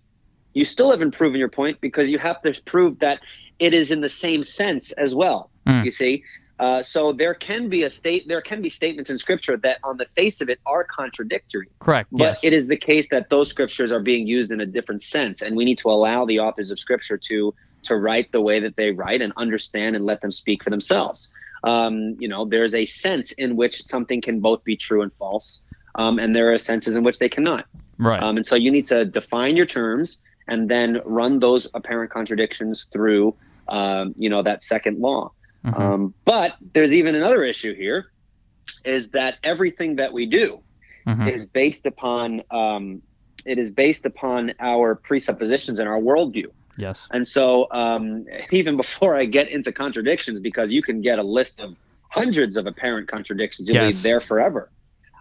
[0.54, 3.20] you still haven't proven your point because you have to prove that
[3.59, 5.50] it is in the same sense as well.
[5.66, 5.83] Hmm.
[5.85, 6.24] You see?
[6.58, 9.96] Uh, so there can be a state, there can be statements in Scripture that, on
[9.96, 11.68] the face of it, are contradictory.
[11.78, 12.08] Correct.
[12.10, 12.40] But yes.
[12.42, 15.56] it is the case that those scriptures are being used in a different sense, and
[15.56, 18.90] we need to allow the authors of Scripture to to write the way that they
[18.90, 21.30] write and understand and let them speak for themselves.
[21.62, 25.62] Um, you know, there's a sense in which something can both be true and false,
[25.94, 27.66] um, and there are senses in which they cannot.
[27.98, 28.22] Right.
[28.22, 32.86] Um, and so you need to define your terms and then run those apparent contradictions
[32.92, 33.34] through,
[33.68, 35.32] um, you know, that second law.
[35.64, 35.82] Mm-hmm.
[35.82, 38.10] Um, but there's even another issue here
[38.84, 40.60] is that everything that we do
[41.06, 41.28] mm-hmm.
[41.28, 43.02] is based upon um,
[43.44, 46.46] it is based upon our presuppositions and our worldview.
[46.76, 47.06] Yes.
[47.10, 51.60] And so um, even before I get into contradictions, because you can get a list
[51.60, 51.74] of
[52.08, 54.02] hundreds of apparent contradictions, you'll yes.
[54.02, 54.70] be there forever.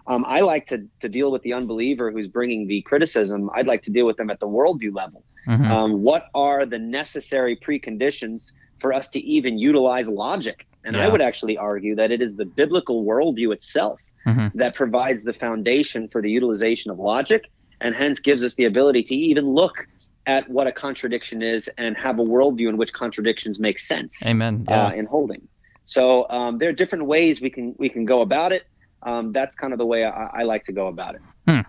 [0.06, 3.50] Um, I like to, to deal with the unbeliever who's bringing the criticism.
[3.54, 5.22] I'd like to deal with them at the worldview level.
[5.46, 5.70] Mm-hmm.
[5.70, 10.66] Um, what are the necessary preconditions for us to even utilize logic.
[10.84, 11.06] And yeah.
[11.06, 14.56] I would actually argue that it is the biblical worldview itself mm-hmm.
[14.58, 19.02] that provides the foundation for the utilization of logic and hence gives us the ability
[19.04, 19.86] to even look
[20.26, 24.24] at what a contradiction is and have a worldview in which contradictions make sense.
[24.26, 24.66] Amen.
[24.68, 24.86] Uh, yeah.
[24.86, 25.48] Uh, in holding.
[25.84, 28.64] So um, there are different ways we can we can go about it.
[29.02, 31.22] Um, that's kind of the way I, I like to go about it.
[31.46, 31.60] Hmm.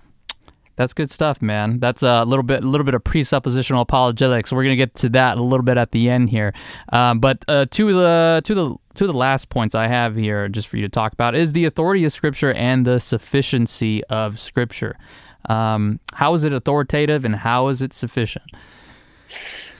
[0.79, 1.79] That's good stuff, man.
[1.79, 4.49] That's a little bit, a little bit of presuppositional apologetics.
[4.53, 6.53] We're gonna get to that a little bit at the end here.
[6.93, 10.69] Um, but uh, to the to the to the last points I have here, just
[10.69, 14.97] for you to talk about, is the authority of Scripture and the sufficiency of Scripture.
[15.49, 18.45] Um, how is it authoritative and how is it sufficient?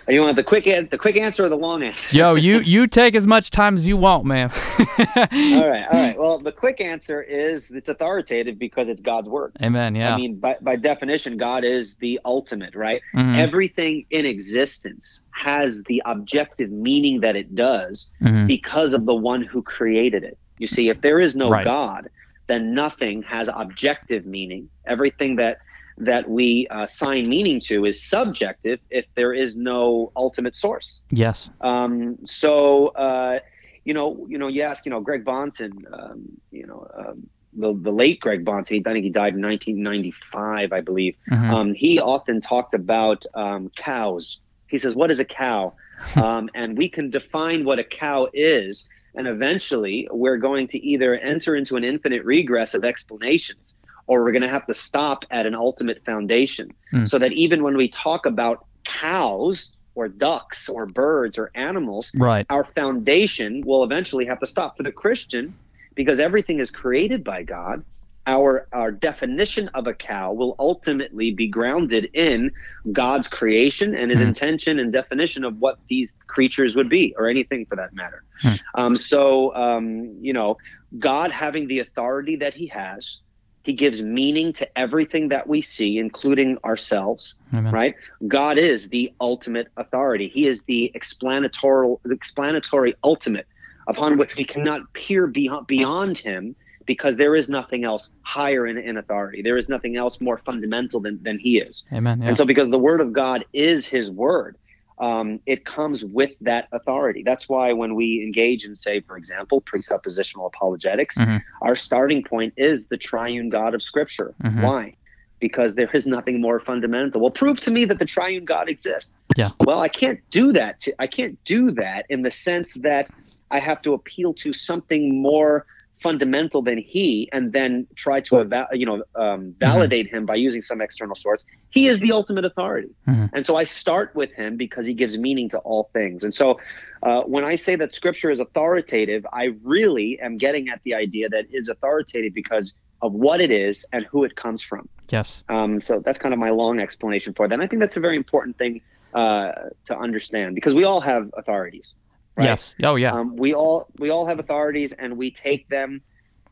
[0.10, 2.16] You want the quick the quick answer or the long answer?
[2.16, 4.52] Yo, you you take as much time as you want, man.
[4.80, 6.18] all right, all right.
[6.18, 9.56] Well, the quick answer is it's authoritative because it's God's word.
[9.62, 9.96] Amen.
[9.96, 10.14] Yeah.
[10.14, 13.02] I mean, by by definition, God is the ultimate, right?
[13.16, 13.36] Mm-hmm.
[13.36, 18.48] Everything in existence has the objective meaning that it does mm-hmm.
[18.48, 20.38] because of the one who created it.
[20.58, 21.64] You see, if there is no right.
[21.64, 22.10] God,
[22.48, 24.70] then nothing has objective meaning.
[24.86, 25.60] Everything that
[26.00, 31.02] that we uh, assign meaning to is subjective if there is no ultimate source.
[31.12, 31.50] Yes.
[31.62, 33.40] Um, so, uh,
[33.84, 37.74] you know, you know, you ask, you know, Greg Bahnsen, um, you know, um, the,
[37.74, 41.16] the late Greg Bahnsen, I think he died in 1995, I believe.
[41.30, 41.52] Mm-hmm.
[41.52, 44.40] Um, he often talked about um, cows.
[44.68, 45.74] He says, "What is a cow?"
[46.16, 51.14] Um, and we can define what a cow is, and eventually we're going to either
[51.16, 53.76] enter into an infinite regress of explanations
[54.10, 57.08] or we're going to have to stop at an ultimate foundation mm.
[57.08, 62.46] so that even when we talk about cows or ducks or birds or animals right.
[62.50, 65.54] our foundation will eventually have to stop for the christian
[65.94, 67.86] because everything is created by god
[68.26, 72.52] our our definition of a cow will ultimately be grounded in
[72.92, 74.28] god's creation and his mm.
[74.28, 78.60] intention and definition of what these creatures would be or anything for that matter mm.
[78.74, 80.58] um, so um, you know
[80.98, 83.20] god having the authority that he has
[83.64, 87.36] he gives meaning to everything that we see, including ourselves.
[87.54, 87.74] Amen.
[87.74, 87.96] Right?
[88.28, 90.28] God is the ultimate authority.
[90.28, 93.48] He is the explanatory, explanatory ultimate
[93.88, 98.78] upon which we cannot peer beyond, beyond him because there is nothing else higher in,
[98.78, 99.42] in authority.
[99.42, 101.84] There is nothing else more fundamental than, than he is.
[101.94, 102.22] Amen.
[102.22, 102.30] Yeah.
[102.30, 104.58] And so, because the word of God is his word,
[105.00, 107.24] um, it comes with that authority.
[107.26, 111.42] That's why when we engage in, say, for example, presuppositional apologetics, Mhm.
[111.62, 114.36] our starting point is the triune God of Scripture.
[114.44, 114.62] Mhm.
[114.64, 114.96] Why?
[115.40, 117.22] Because there is nothing more fundamental.
[117.22, 119.12] Well, prove to me that the triune God exists.
[119.38, 119.52] Yeah.
[119.62, 120.82] Well, I can't do that.
[120.82, 123.10] To, I can't do that in the sense that
[123.50, 125.66] I have to appeal to something more
[126.02, 130.62] fundamental than he and then try to eva- you know um, validate him by using
[130.62, 131.46] some external source.
[131.70, 132.90] He is the ultimate authority.
[133.08, 133.30] Mhm.
[133.34, 136.24] and so i start with him because he gives meaning to all things.
[136.24, 136.60] And so
[137.04, 141.30] uh, when i say that scripture is authoritative i really am getting at the idea
[141.30, 144.88] that it is authoritative because of what it is and who it comes from.
[145.10, 145.44] Yes.
[145.50, 147.54] um, so that's kind of my long explanation for that.
[147.54, 148.82] And i think that's a very important thing
[149.14, 149.52] uh,
[149.86, 151.96] to understand because we all have authorities
[152.40, 152.46] right?
[152.46, 152.76] Yes.
[152.84, 153.12] Oh yeah.
[153.14, 156.02] Um, we all we all have authorities, and we take them,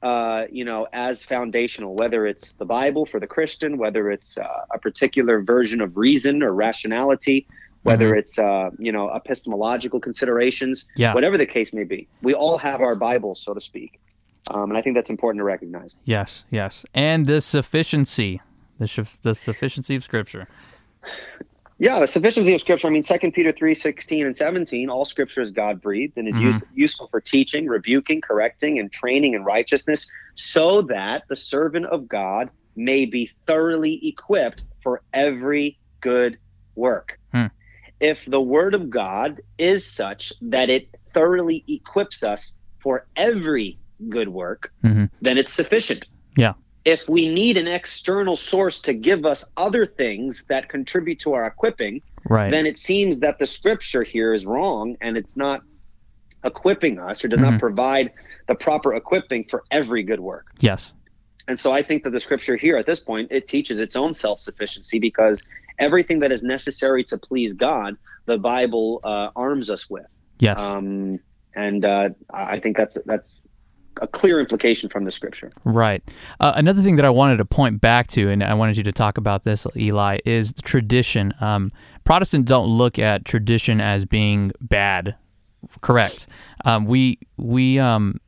[0.04, 1.96] uh, you know, as foundational.
[1.96, 6.44] Whether it's the Bible for the Christian, whether it's uh, a particular version of reason
[6.44, 7.48] or rationality,
[7.84, 8.20] whether Mm-hmm.
[8.20, 11.14] it's uh, you know epistemological considerations, Yeah.
[11.14, 14.00] whatever the case may be, we all have our Bibles, so to speak.
[14.52, 15.96] Um, and I think that's important to recognize.
[16.06, 16.46] Yes.
[16.52, 16.86] Yes.
[16.94, 18.42] And the sufficiency,
[18.80, 18.88] the
[19.24, 20.48] the sufficiency of Scripture.
[21.80, 22.88] Yeah, the sufficiency of Scripture.
[22.88, 24.90] I mean, Second Peter three sixteen and seventeen.
[24.90, 26.42] All Scripture is God breathed and is Mhm.
[26.42, 32.08] use, useful for teaching, rebuking, correcting, and training in righteousness, so that the servant of
[32.08, 36.40] God may be thoroughly equipped for every good
[36.76, 37.20] work.
[37.32, 37.48] Hmm.
[38.00, 44.30] If the Word of God is such that it thoroughly equips us for every good
[44.30, 45.10] work, Mhm.
[45.22, 46.54] then it's sufficient Yeah.
[46.88, 51.46] If we need an external source to give us other things that contribute to our
[51.46, 52.50] equipping, Right.
[52.50, 55.64] then it seems that the scripture here is wrong and it's not
[56.46, 57.52] equipping us or does Mhm.
[57.52, 58.14] not provide
[58.48, 60.46] the proper equipping for every good work.
[60.62, 60.94] yes.
[61.50, 64.14] And so I think that the scripture here at this point it teaches its own
[64.14, 65.44] self-sufficiency because
[65.80, 67.98] everything that is necessary to please God,
[68.28, 70.06] the Bible uh, arms us with.
[70.40, 70.60] Yes.
[70.60, 71.20] Um,
[71.54, 73.36] and uh, I think that's that's
[74.02, 75.52] a clear implication from the scripture.
[75.64, 76.04] Right.
[76.40, 78.92] Uh, another thing that I wanted to point back to, and I wanted you to
[78.92, 81.34] talk about this, Eli, is tradition.
[81.42, 81.72] Um,
[82.04, 85.16] Protestants don't look at tradition as being bad.
[85.82, 86.28] Correct.
[86.64, 88.22] Um, we we um,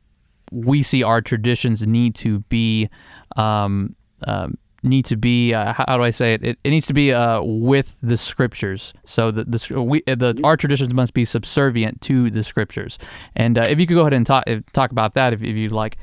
[0.52, 2.90] we see our traditions need to be
[3.36, 6.44] um, um, need to be uh, how, do I say it?
[6.44, 8.92] It, it needs to be uh, with the scriptures.
[9.04, 12.98] So the the we the our traditions must be subservient to the scriptures.
[13.36, 15.72] And uh, if you could go ahead and talk talk about that, if, if you'd
[15.72, 15.96] like.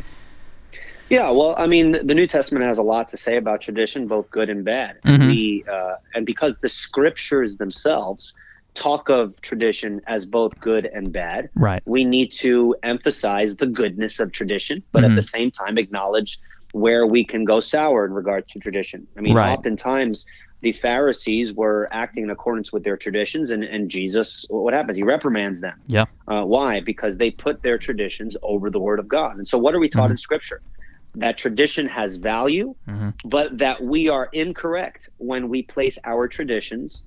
[1.09, 4.29] Yeah, well, I mean, the New Testament has a lot to say about tradition, both
[4.29, 4.97] good and bad.
[5.05, 5.27] Mhm.
[5.27, 8.33] We, uh, and because the scriptures themselves
[8.73, 11.81] talk of tradition as both good and bad, Right.
[11.85, 15.15] we need to emphasize the goodness of tradition, but at Mhm.
[15.15, 16.39] the same time acknowledge
[16.77, 19.07] where we can go sour in regards to tradition.
[19.17, 19.51] I mean, Right.
[19.51, 20.25] oftentimes
[20.61, 24.97] the Pharisees were acting in accordance with their traditions, and, and Jesus, what happens?
[24.97, 25.79] He reprimands them.
[25.87, 26.05] Yeah.
[26.27, 26.81] Uh, why?
[26.81, 29.37] Because they put their traditions over the Word of God.
[29.37, 30.61] And so, what are we taught in Scripture?
[31.15, 33.13] That tradition has value, Mhm.
[33.23, 37.03] but that we are incorrect when we place our traditions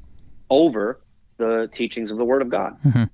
[0.49, 1.01] over
[1.39, 2.77] the teachings of the Word of God.
[2.85, 3.11] Mhm.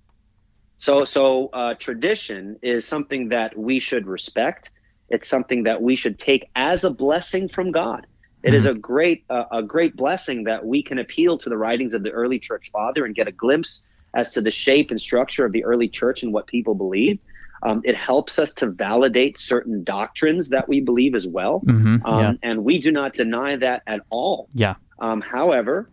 [0.79, 4.71] So, so uh, tradition is something that we should respect.
[5.09, 8.07] It's something that we should take as a blessing from God.
[8.42, 11.95] It is a great, uh, a great blessing that we can appeal to the writings
[11.95, 15.45] of the early church father and get a glimpse as to the shape and structure
[15.45, 17.25] of the early church and what people believed.
[17.64, 22.21] Um, it helps us to validate certain doctrines that we believe as well, hmm um,
[22.21, 22.33] yeah.
[22.42, 24.49] and we do not deny that at all.
[24.55, 24.75] Yeah.
[25.01, 25.90] Um, however,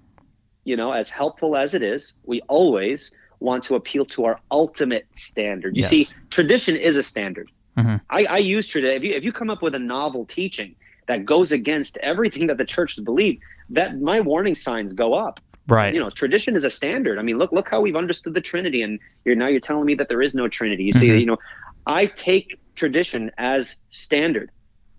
[0.65, 5.07] you know, as helpful as it is, we always want to appeal to our ultimate
[5.15, 5.75] standard.
[5.75, 5.89] You Yes.
[5.89, 7.49] see, tradition is a standard.
[7.77, 8.01] Mhm.
[8.09, 8.97] I, I use tradition.
[8.97, 10.75] If you, if you come up with a novel teaching
[11.07, 15.39] that goes against everything that the church has believed, that my warning signs go up.
[15.67, 15.93] Right.
[15.93, 17.17] You know, tradition is a standard.
[17.17, 19.95] I mean, look look how we've understood the Trinity, and you're now you're telling me
[19.95, 20.83] that there is no Trinity.
[20.83, 21.19] You see, Mhm.
[21.21, 21.37] you know,
[21.85, 24.51] I take tradition as standard,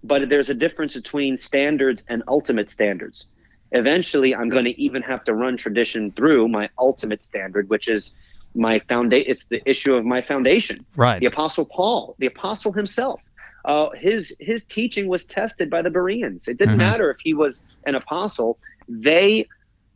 [0.02, 3.26] but there's a difference between standards and ultimate standards.
[3.72, 8.14] Eventually, I'm going to even have to run tradition through my ultimate standard, which is
[8.54, 9.30] my foundation.
[9.30, 10.84] It's the issue of my foundation.
[10.96, 11.20] right.
[11.20, 13.20] The Apostle Paul, the Apostle himself,
[13.64, 16.48] uh, his his teaching was tested by the Bereans.
[16.48, 16.78] It didn't Mhm.
[16.78, 19.46] matter if he was an apostle; they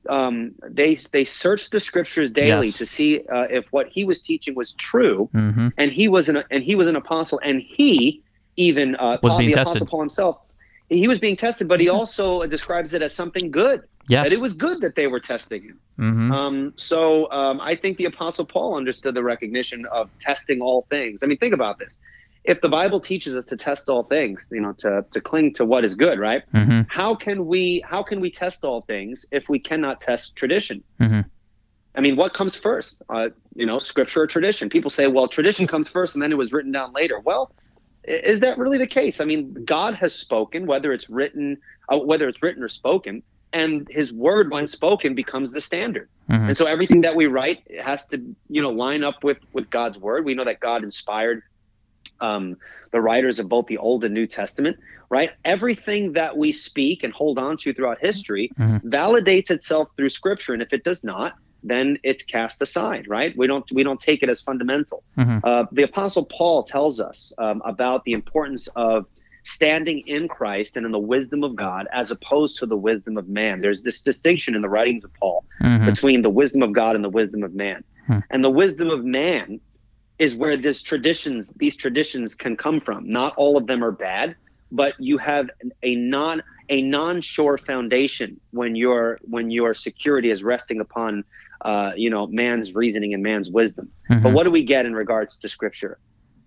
[0.08, 2.76] um, they they searched the scriptures daily Yes.
[2.78, 6.42] to see uh, if what he was teaching was true, hmm and he was an
[6.50, 8.22] and he was an apostle, and he
[8.56, 9.82] even uh, Was Paul, being the tested.
[9.82, 10.36] Apostle Paul himself.
[10.88, 13.82] He was being tested, but he also describes it as something good.
[14.08, 14.28] Yes.
[14.28, 15.78] That it was good that they were testing him.
[15.96, 20.86] hmm Um, so um, I think the Apostle Paul understood the recognition of testing all
[20.90, 21.22] things.
[21.22, 21.98] I mean, think about this.
[22.44, 25.64] if the Bible teaches us to test all things, you know, to to cling to
[25.72, 26.42] what is good, right?
[26.54, 26.82] Mm-hmm.
[26.88, 30.82] How can we how can we test all things if we cannot test tradition?
[31.00, 31.24] Mhm.
[31.98, 33.02] I mean, what comes first?
[33.14, 33.28] Uh,
[33.60, 34.64] you know, scripture or tradition?
[34.76, 37.18] People say, well, tradition comes first, and then it was written down later.
[37.30, 37.44] Well,
[38.04, 39.20] is that really the case?
[39.20, 41.58] I mean, God has spoken, whether it's written,
[41.90, 43.22] uh, whether it's written or spoken,
[43.52, 46.08] and His word, when spoken, becomes the standard.
[46.30, 46.48] Mhm.
[46.48, 49.98] And so everything that we write has to, you know, line up with with God's
[49.98, 50.24] word.
[50.24, 51.42] We know that God inspired
[52.20, 52.56] um,
[52.92, 54.76] the writers of both the Old and New Testament,
[55.10, 55.30] right?
[55.44, 58.82] Everything that we speak and hold on to throughout history Mhm.
[58.84, 63.36] validates itself through Scripture, and if it does not, then it's cast aside, right?
[63.36, 65.02] We don't we don't take it as fundamental.
[65.16, 65.40] Mhm.
[65.42, 69.06] Uh, the Apostle Paul tells us um, about the importance of
[69.48, 73.28] standing in Christ and in the wisdom of God as opposed to the wisdom of
[73.28, 73.60] man.
[73.60, 75.86] There's this distinction in the writings of Paul Mhm.
[75.86, 77.82] between the wisdom of God and the wisdom of man.
[78.06, 78.18] Hmm.
[78.30, 79.60] And the wisdom of man
[80.18, 83.08] is where this traditions these traditions can come from.
[83.08, 84.36] Not all of them are bad,
[84.70, 85.48] but you have
[85.82, 91.24] a non a non-sure foundation when your when your security is resting upon
[91.64, 93.90] uh, you know man's reasoning and man's wisdom.
[94.08, 94.32] But Mhm.
[94.32, 95.98] what do we get in regards to scripture?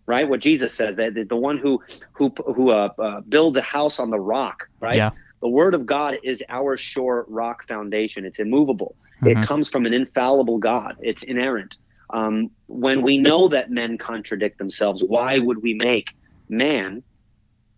[0.08, 0.28] Right?
[0.28, 1.82] What Jesus says that the one who
[2.14, 4.98] who who uh, uh, builds a house on the rock, right?
[4.98, 5.12] Yeah.
[5.42, 8.26] The word of God is our sure rock foundation.
[8.26, 8.96] It's immovable.
[9.22, 9.32] Mhm.
[9.44, 10.98] It comes from an infallible God.
[11.02, 11.78] It's inerrant.
[12.12, 16.10] Um, when we know that men contradict themselves, why would we make
[16.50, 17.04] man,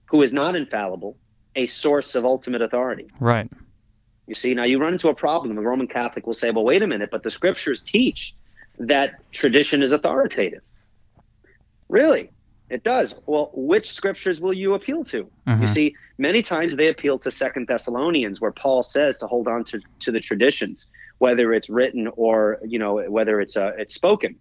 [0.10, 1.18] who is not infallible,
[1.56, 3.08] a source of ultimate authority?
[3.20, 3.50] Right.
[4.26, 5.56] You see, now you run into a problem.
[5.56, 8.34] The Roman Catholic will say, well, wait a minute, but the scriptures teach
[8.80, 10.62] that tradition is authoritative.
[11.94, 12.32] Really?
[12.72, 13.22] It does.
[13.28, 15.18] Well, which scriptures will you appeal to?
[15.18, 15.74] You Mhm.
[15.74, 19.80] see, many times they appeal to Second Thessalonians, where Paul says to hold on to,
[20.00, 20.88] to the traditions,
[21.20, 24.40] whether it's written or you know whether it's uh, it's spoken.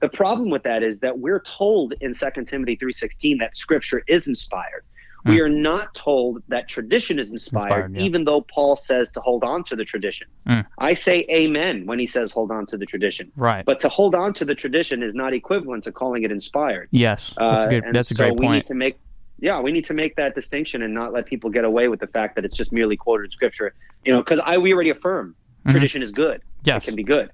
[0.00, 4.04] The problem with that is that we're told in Second Timothy three sixteen that Scripture
[4.06, 4.84] is inspired.
[5.24, 8.02] We are not told that tradition is inspired, Inspired, yeah.
[8.02, 10.26] even though Paul says to hold on to the tradition.
[10.48, 10.66] Mm.
[10.78, 13.30] I say amen when he says hold on to the tradition.
[13.36, 13.64] Right.
[13.64, 16.88] But to hold on to the tradition is not equivalent to calling it inspired.
[16.90, 17.34] yes.
[17.38, 17.84] That's a Uh, good.
[17.84, 18.98] and That's a so great we need to make,
[19.38, 22.08] yeah, we need to make that distinction and not let people get away with the
[22.08, 23.74] fact that it's just merely quoted scripture.
[24.04, 25.70] You know, because I we already affirm Mhm.
[25.70, 26.42] tradition is good.
[26.64, 26.82] Yes.
[26.82, 27.30] It can be good.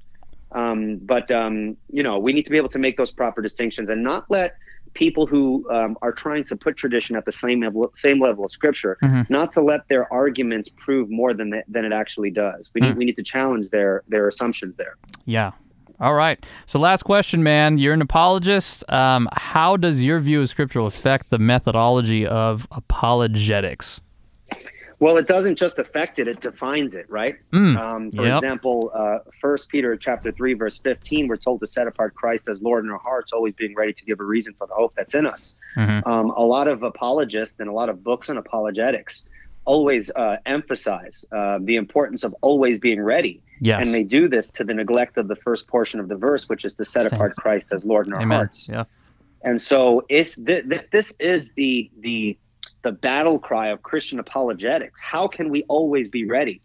[0.53, 3.89] Um, but um, you know, we need to be able to make those proper distinctions
[3.89, 4.57] and not let
[4.95, 8.51] people who um, are trying to put tradition at the same level, same level of
[8.51, 9.29] scripture, Mhm.
[9.31, 12.71] not to let their arguments prove more than the, than it actually does.
[12.75, 12.97] We need Mm.
[12.99, 14.97] we need to challenge their their assumptions there.
[15.25, 15.53] Yeah.
[16.01, 16.45] All right.
[16.67, 17.79] So, last question, man.
[17.79, 18.85] You're an apologist.
[18.89, 24.01] Um, how does your view of scripture affect the methodology of apologetics?
[25.01, 27.37] Well, it doesn't just affect it; it defines it, right?
[27.53, 28.37] Mm, Um, for yep.
[28.37, 32.61] example, uh, First Peter chapter three, verse fifteen, we're told to set apart Christ as
[32.63, 35.15] Lord in our hearts, always being ready to give a reason for the hope that's
[35.15, 35.55] in us.
[35.77, 36.05] Mhm.
[36.07, 39.23] Um, a lot of apologists and a lot of books on apologetics
[39.65, 43.85] always uh, emphasize uh, the importance of always being ready, Yes.
[43.85, 46.65] and they do this to the neglect of the first portion of the verse, which
[46.65, 47.13] is to set Saints.
[47.13, 48.37] apart Christ as Lord in our Amen.
[48.39, 48.69] hearts.
[48.69, 48.85] Yeah.
[49.43, 52.37] And so it's th- th- this is the the
[52.83, 55.01] the battle cry of Christian apologetics.
[55.01, 56.61] How can we always be ready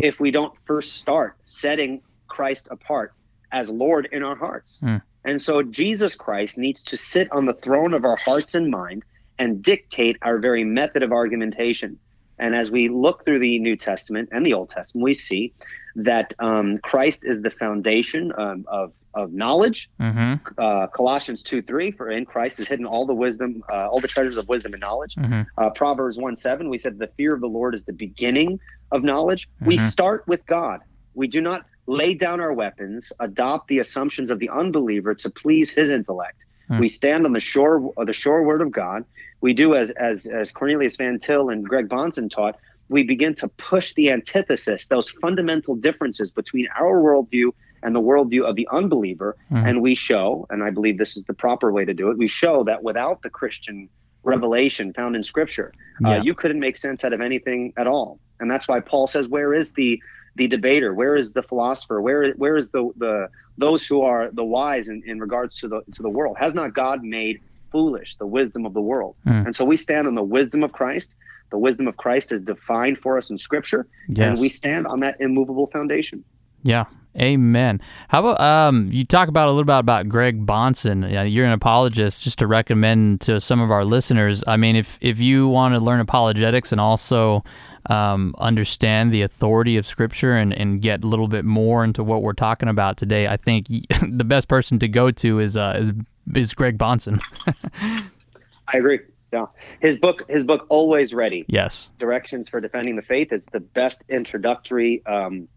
[0.00, 3.12] if we don't first start setting Christ apart
[3.52, 4.80] as Lord in our hearts?
[4.80, 4.96] Hmm.
[5.24, 9.02] And so Jesus Christ needs to sit on the throne of our hearts and mind
[9.38, 11.98] and dictate our very method of argumentation.
[12.38, 15.52] And as we look through the New Testament and the Old Testament, we see
[15.96, 20.34] that um, Christ is the foundation um, of, of knowledge, Mm-hmm.
[20.58, 24.06] uh, Colossians 2 3, for in Christ is hidden all the wisdom, uh, all the
[24.08, 25.14] treasures of wisdom and knowledge.
[25.16, 25.42] Mm-hmm.
[25.58, 28.60] Uh, Proverbs 1 7, we said the fear of the Lord is the beginning
[28.92, 29.48] of knowledge.
[29.60, 29.90] We Mhm.
[29.90, 30.80] start with God.
[31.14, 35.70] We do not lay down our weapons, adopt the assumptions of the unbeliever to please
[35.70, 36.44] his intellect.
[36.68, 36.78] Hmm.
[36.80, 39.04] We stand on the shore of the sure word of God.
[39.40, 42.56] We do as as as Cornelius Van Til and Greg Bahnsen taught.
[42.88, 47.50] We begin to push the antithesis, those fundamental differences between our worldview
[47.82, 49.64] and the worldview of the unbeliever, Mhm.
[49.68, 52.18] and we show, and I believe this is the proper way to do it.
[52.18, 53.88] We show that without the Christian
[54.24, 56.18] revelation found in Scripture, Yeah.
[56.18, 58.18] uh, you couldn't make sense out of anything at all.
[58.40, 60.00] And that's why Paul says, "Where is the
[60.34, 60.92] the debater?
[60.92, 61.98] Where is the philosopher?
[62.02, 65.80] Where where is the the those who are the wise in, in regards to the
[65.92, 66.36] to the world?
[66.38, 67.40] Has not God made
[67.72, 69.46] foolish the wisdom of the world?" Hmm.
[69.46, 71.16] And so we stand on the wisdom of Christ.
[71.50, 74.18] The wisdom of Christ is defined for us in Scripture, Yes.
[74.28, 76.24] and we stand on that immovable foundation.
[76.64, 76.84] Yeah.
[77.18, 77.80] Amen.
[78.08, 81.30] How about um you talk about a little bit about Greg Bahnsen.
[81.32, 84.44] You're an apologist just to recommend to some of our listeners.
[84.46, 87.42] I mean, if if you want to learn apologetics and also
[87.88, 92.22] um, understand the authority of Scripture and, and get a little bit more into what
[92.22, 93.66] we're talking about today, I think
[94.02, 95.92] the best person to go to is uh, is
[96.34, 97.20] is Greg Bahnsen.
[97.80, 99.00] I agree.
[99.32, 99.46] Yeah,
[99.80, 101.44] his book, his book, always ready.
[101.48, 101.90] Yes.
[101.98, 105.48] Directions for defending the faith is the best introductory, um,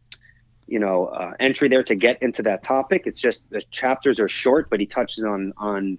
[0.70, 3.04] you know, uh, entry there to get into that topic.
[3.06, 5.98] It's just the chapters are short, but he touches on on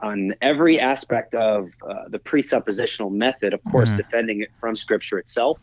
[0.00, 3.54] on every aspect of uh, the presuppositional method.
[3.54, 3.96] Of course, Mhm.
[3.96, 5.58] defending it from Scripture itself.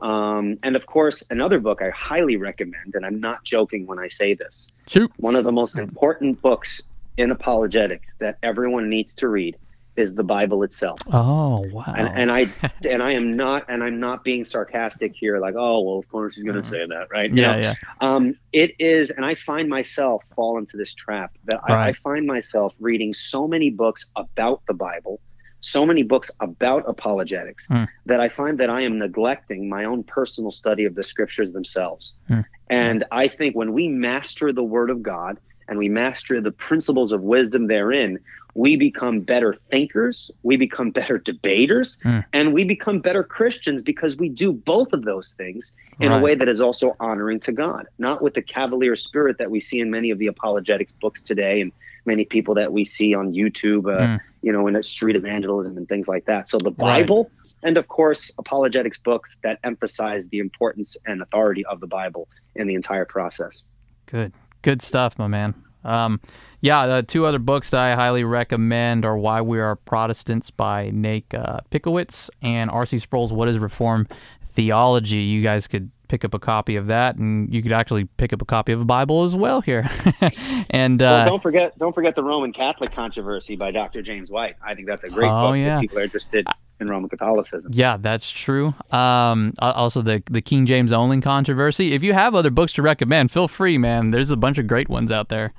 [0.00, 4.06] Um, and of course, another book I highly recommend, and I'm not joking when I
[4.08, 5.10] say this, Shoot.
[5.18, 6.80] one of the most important books
[7.16, 9.56] in apologetics that everyone needs to read
[9.96, 10.98] is the Bible itself.
[11.12, 11.94] Oh wow.
[11.96, 12.48] And, and I
[12.88, 16.34] and I am not and I'm not being sarcastic here, like, oh well, of course
[16.36, 16.70] he's going to Mhm.
[16.70, 17.30] say that, right?
[17.30, 17.74] You yeah, know, yeah.
[18.00, 22.26] Um, it is, and I find myself fall into this trap that I, I find
[22.26, 25.20] myself reading so many books about the Bible,
[25.60, 27.84] so many books about apologetics, Hmm.
[28.06, 32.14] that I find that I am neglecting my own personal study of the scriptures themselves.
[32.28, 32.40] Hmm.
[32.68, 35.38] And I think when we master the Word of God
[35.68, 38.18] and we master the principles of wisdom therein,
[38.54, 42.20] we become better thinkers, we become better debaters, Hmm.
[42.32, 46.18] and we become better Christians because we do both of those things in Right.
[46.18, 49.58] a way that is also honoring to God, not with the cavalier spirit that we
[49.60, 51.72] see in many of the apologetics books today and
[52.06, 54.20] many people that we see on YouTube, uh, Mm.
[54.42, 56.48] you know, in street evangelism and things like that.
[56.48, 56.76] So the Right.
[57.00, 57.30] Bible,
[57.62, 62.66] and of course, apologetics books that emphasize the importance and authority of the Bible in
[62.66, 63.64] the entire process.
[64.06, 64.32] Good,
[64.64, 65.54] good stuff, my man.
[65.84, 66.18] Um,
[66.60, 70.90] yeah, the two other books that I highly recommend are "Why We Are Protestants" by
[70.92, 72.98] Nate uh, Pickowicz and R.C.
[72.98, 74.08] Sproul's "What Is Reform
[74.42, 78.32] Theology." You guys could pick up a copy of that, and you could actually pick
[78.32, 79.88] up a copy of the Bible as well here.
[80.70, 84.00] and uh, well, don't forget, don't forget the Roman Catholic controversy by Dr.
[84.00, 84.56] James White.
[84.64, 85.76] I think that's a great Oh, book yeah.
[85.76, 86.46] if people are interested
[86.80, 87.70] in Roman Catholicism.
[87.74, 88.74] Yeah, that's true.
[88.90, 91.92] Um, also, the the King James only controversy.
[91.94, 94.10] If you have other books to recommend, feel free, man.
[94.10, 95.52] There's a bunch of great ones out there.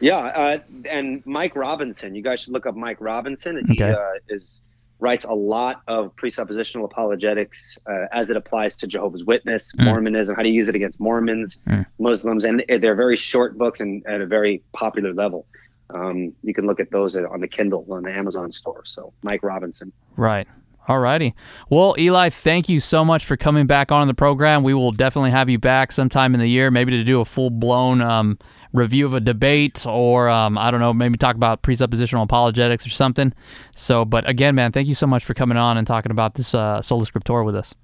[0.00, 0.58] Yeah, uh,
[0.90, 2.14] and Mike Robinson.
[2.14, 3.56] You guys should look up Mike Robinson.
[3.58, 3.92] And He Okay.
[3.92, 4.56] uh, is
[4.98, 9.84] writes a lot of presuppositional apologetics uh, as it applies to Jehovah's Witness, Mm.
[9.86, 11.86] Mormonism, how to use it against Mormons, Mm.
[11.98, 15.46] Muslims, and they're very short books and at a very popular level.
[15.94, 18.82] Um, you can look at those on the Kindle on the Amazon store.
[18.84, 19.92] So Mike Robinson.
[20.16, 20.46] Right.
[20.88, 21.34] Alrighty.
[21.68, 24.64] Well, Eli, thank you so much for coming back on the program.
[24.64, 27.50] We will definitely have you back sometime in the year, maybe to do a full
[27.50, 28.38] blown um,
[28.72, 32.90] review of a debate or, um, I don't know, maybe talk about presuppositional apologetics or
[32.90, 33.32] something.
[33.76, 36.54] So, but again, man, thank you so much for coming on and talking about this
[36.54, 37.74] uh, Sola Scriptura with us.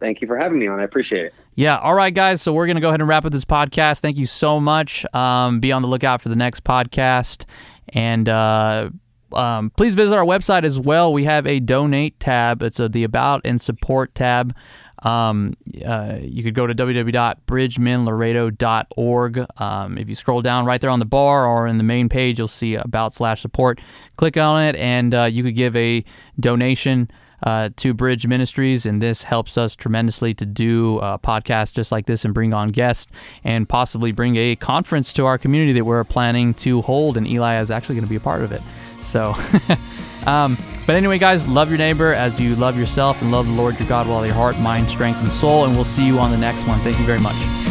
[0.00, 0.80] Thank you for having me on.
[0.80, 1.34] I appreciate it.
[1.54, 1.78] Yeah.
[1.78, 2.40] All right, guys.
[2.40, 4.00] So we're going to go ahead and wrap up this podcast.
[4.00, 5.04] Thank you so much.
[5.14, 7.44] Um, be on the lookout for the next podcast.
[7.88, 8.90] And uh,
[9.32, 11.12] um, please visit our website as well.
[11.12, 12.62] We have a donate tab.
[12.62, 14.54] It's a, the About and Support tab.
[15.02, 19.46] Um, uh, you could go to www.bridgemanlaredo.org.
[19.60, 22.38] Um, if you scroll down right there on the bar or in the main page,
[22.38, 23.80] you'll see About slash Support.
[24.16, 26.04] Click on it, and uh, you could give a
[26.40, 27.10] donation
[27.42, 32.24] uh, to Bridge Ministries, and this helps us tremendously to do podcasts just like this
[32.24, 33.10] and bring on guests
[33.44, 37.16] and possibly bring a conference to our community that we're planning to hold.
[37.16, 38.62] And Eli is actually going to be a part of it.
[39.00, 39.34] So,
[40.26, 43.78] um, but anyway, guys, love your neighbor as you love yourself and love the Lord
[43.78, 45.64] your God with all your heart, mind, strength, and soul.
[45.64, 46.78] And we'll see you on the next one.
[46.80, 47.67] Thank you very much.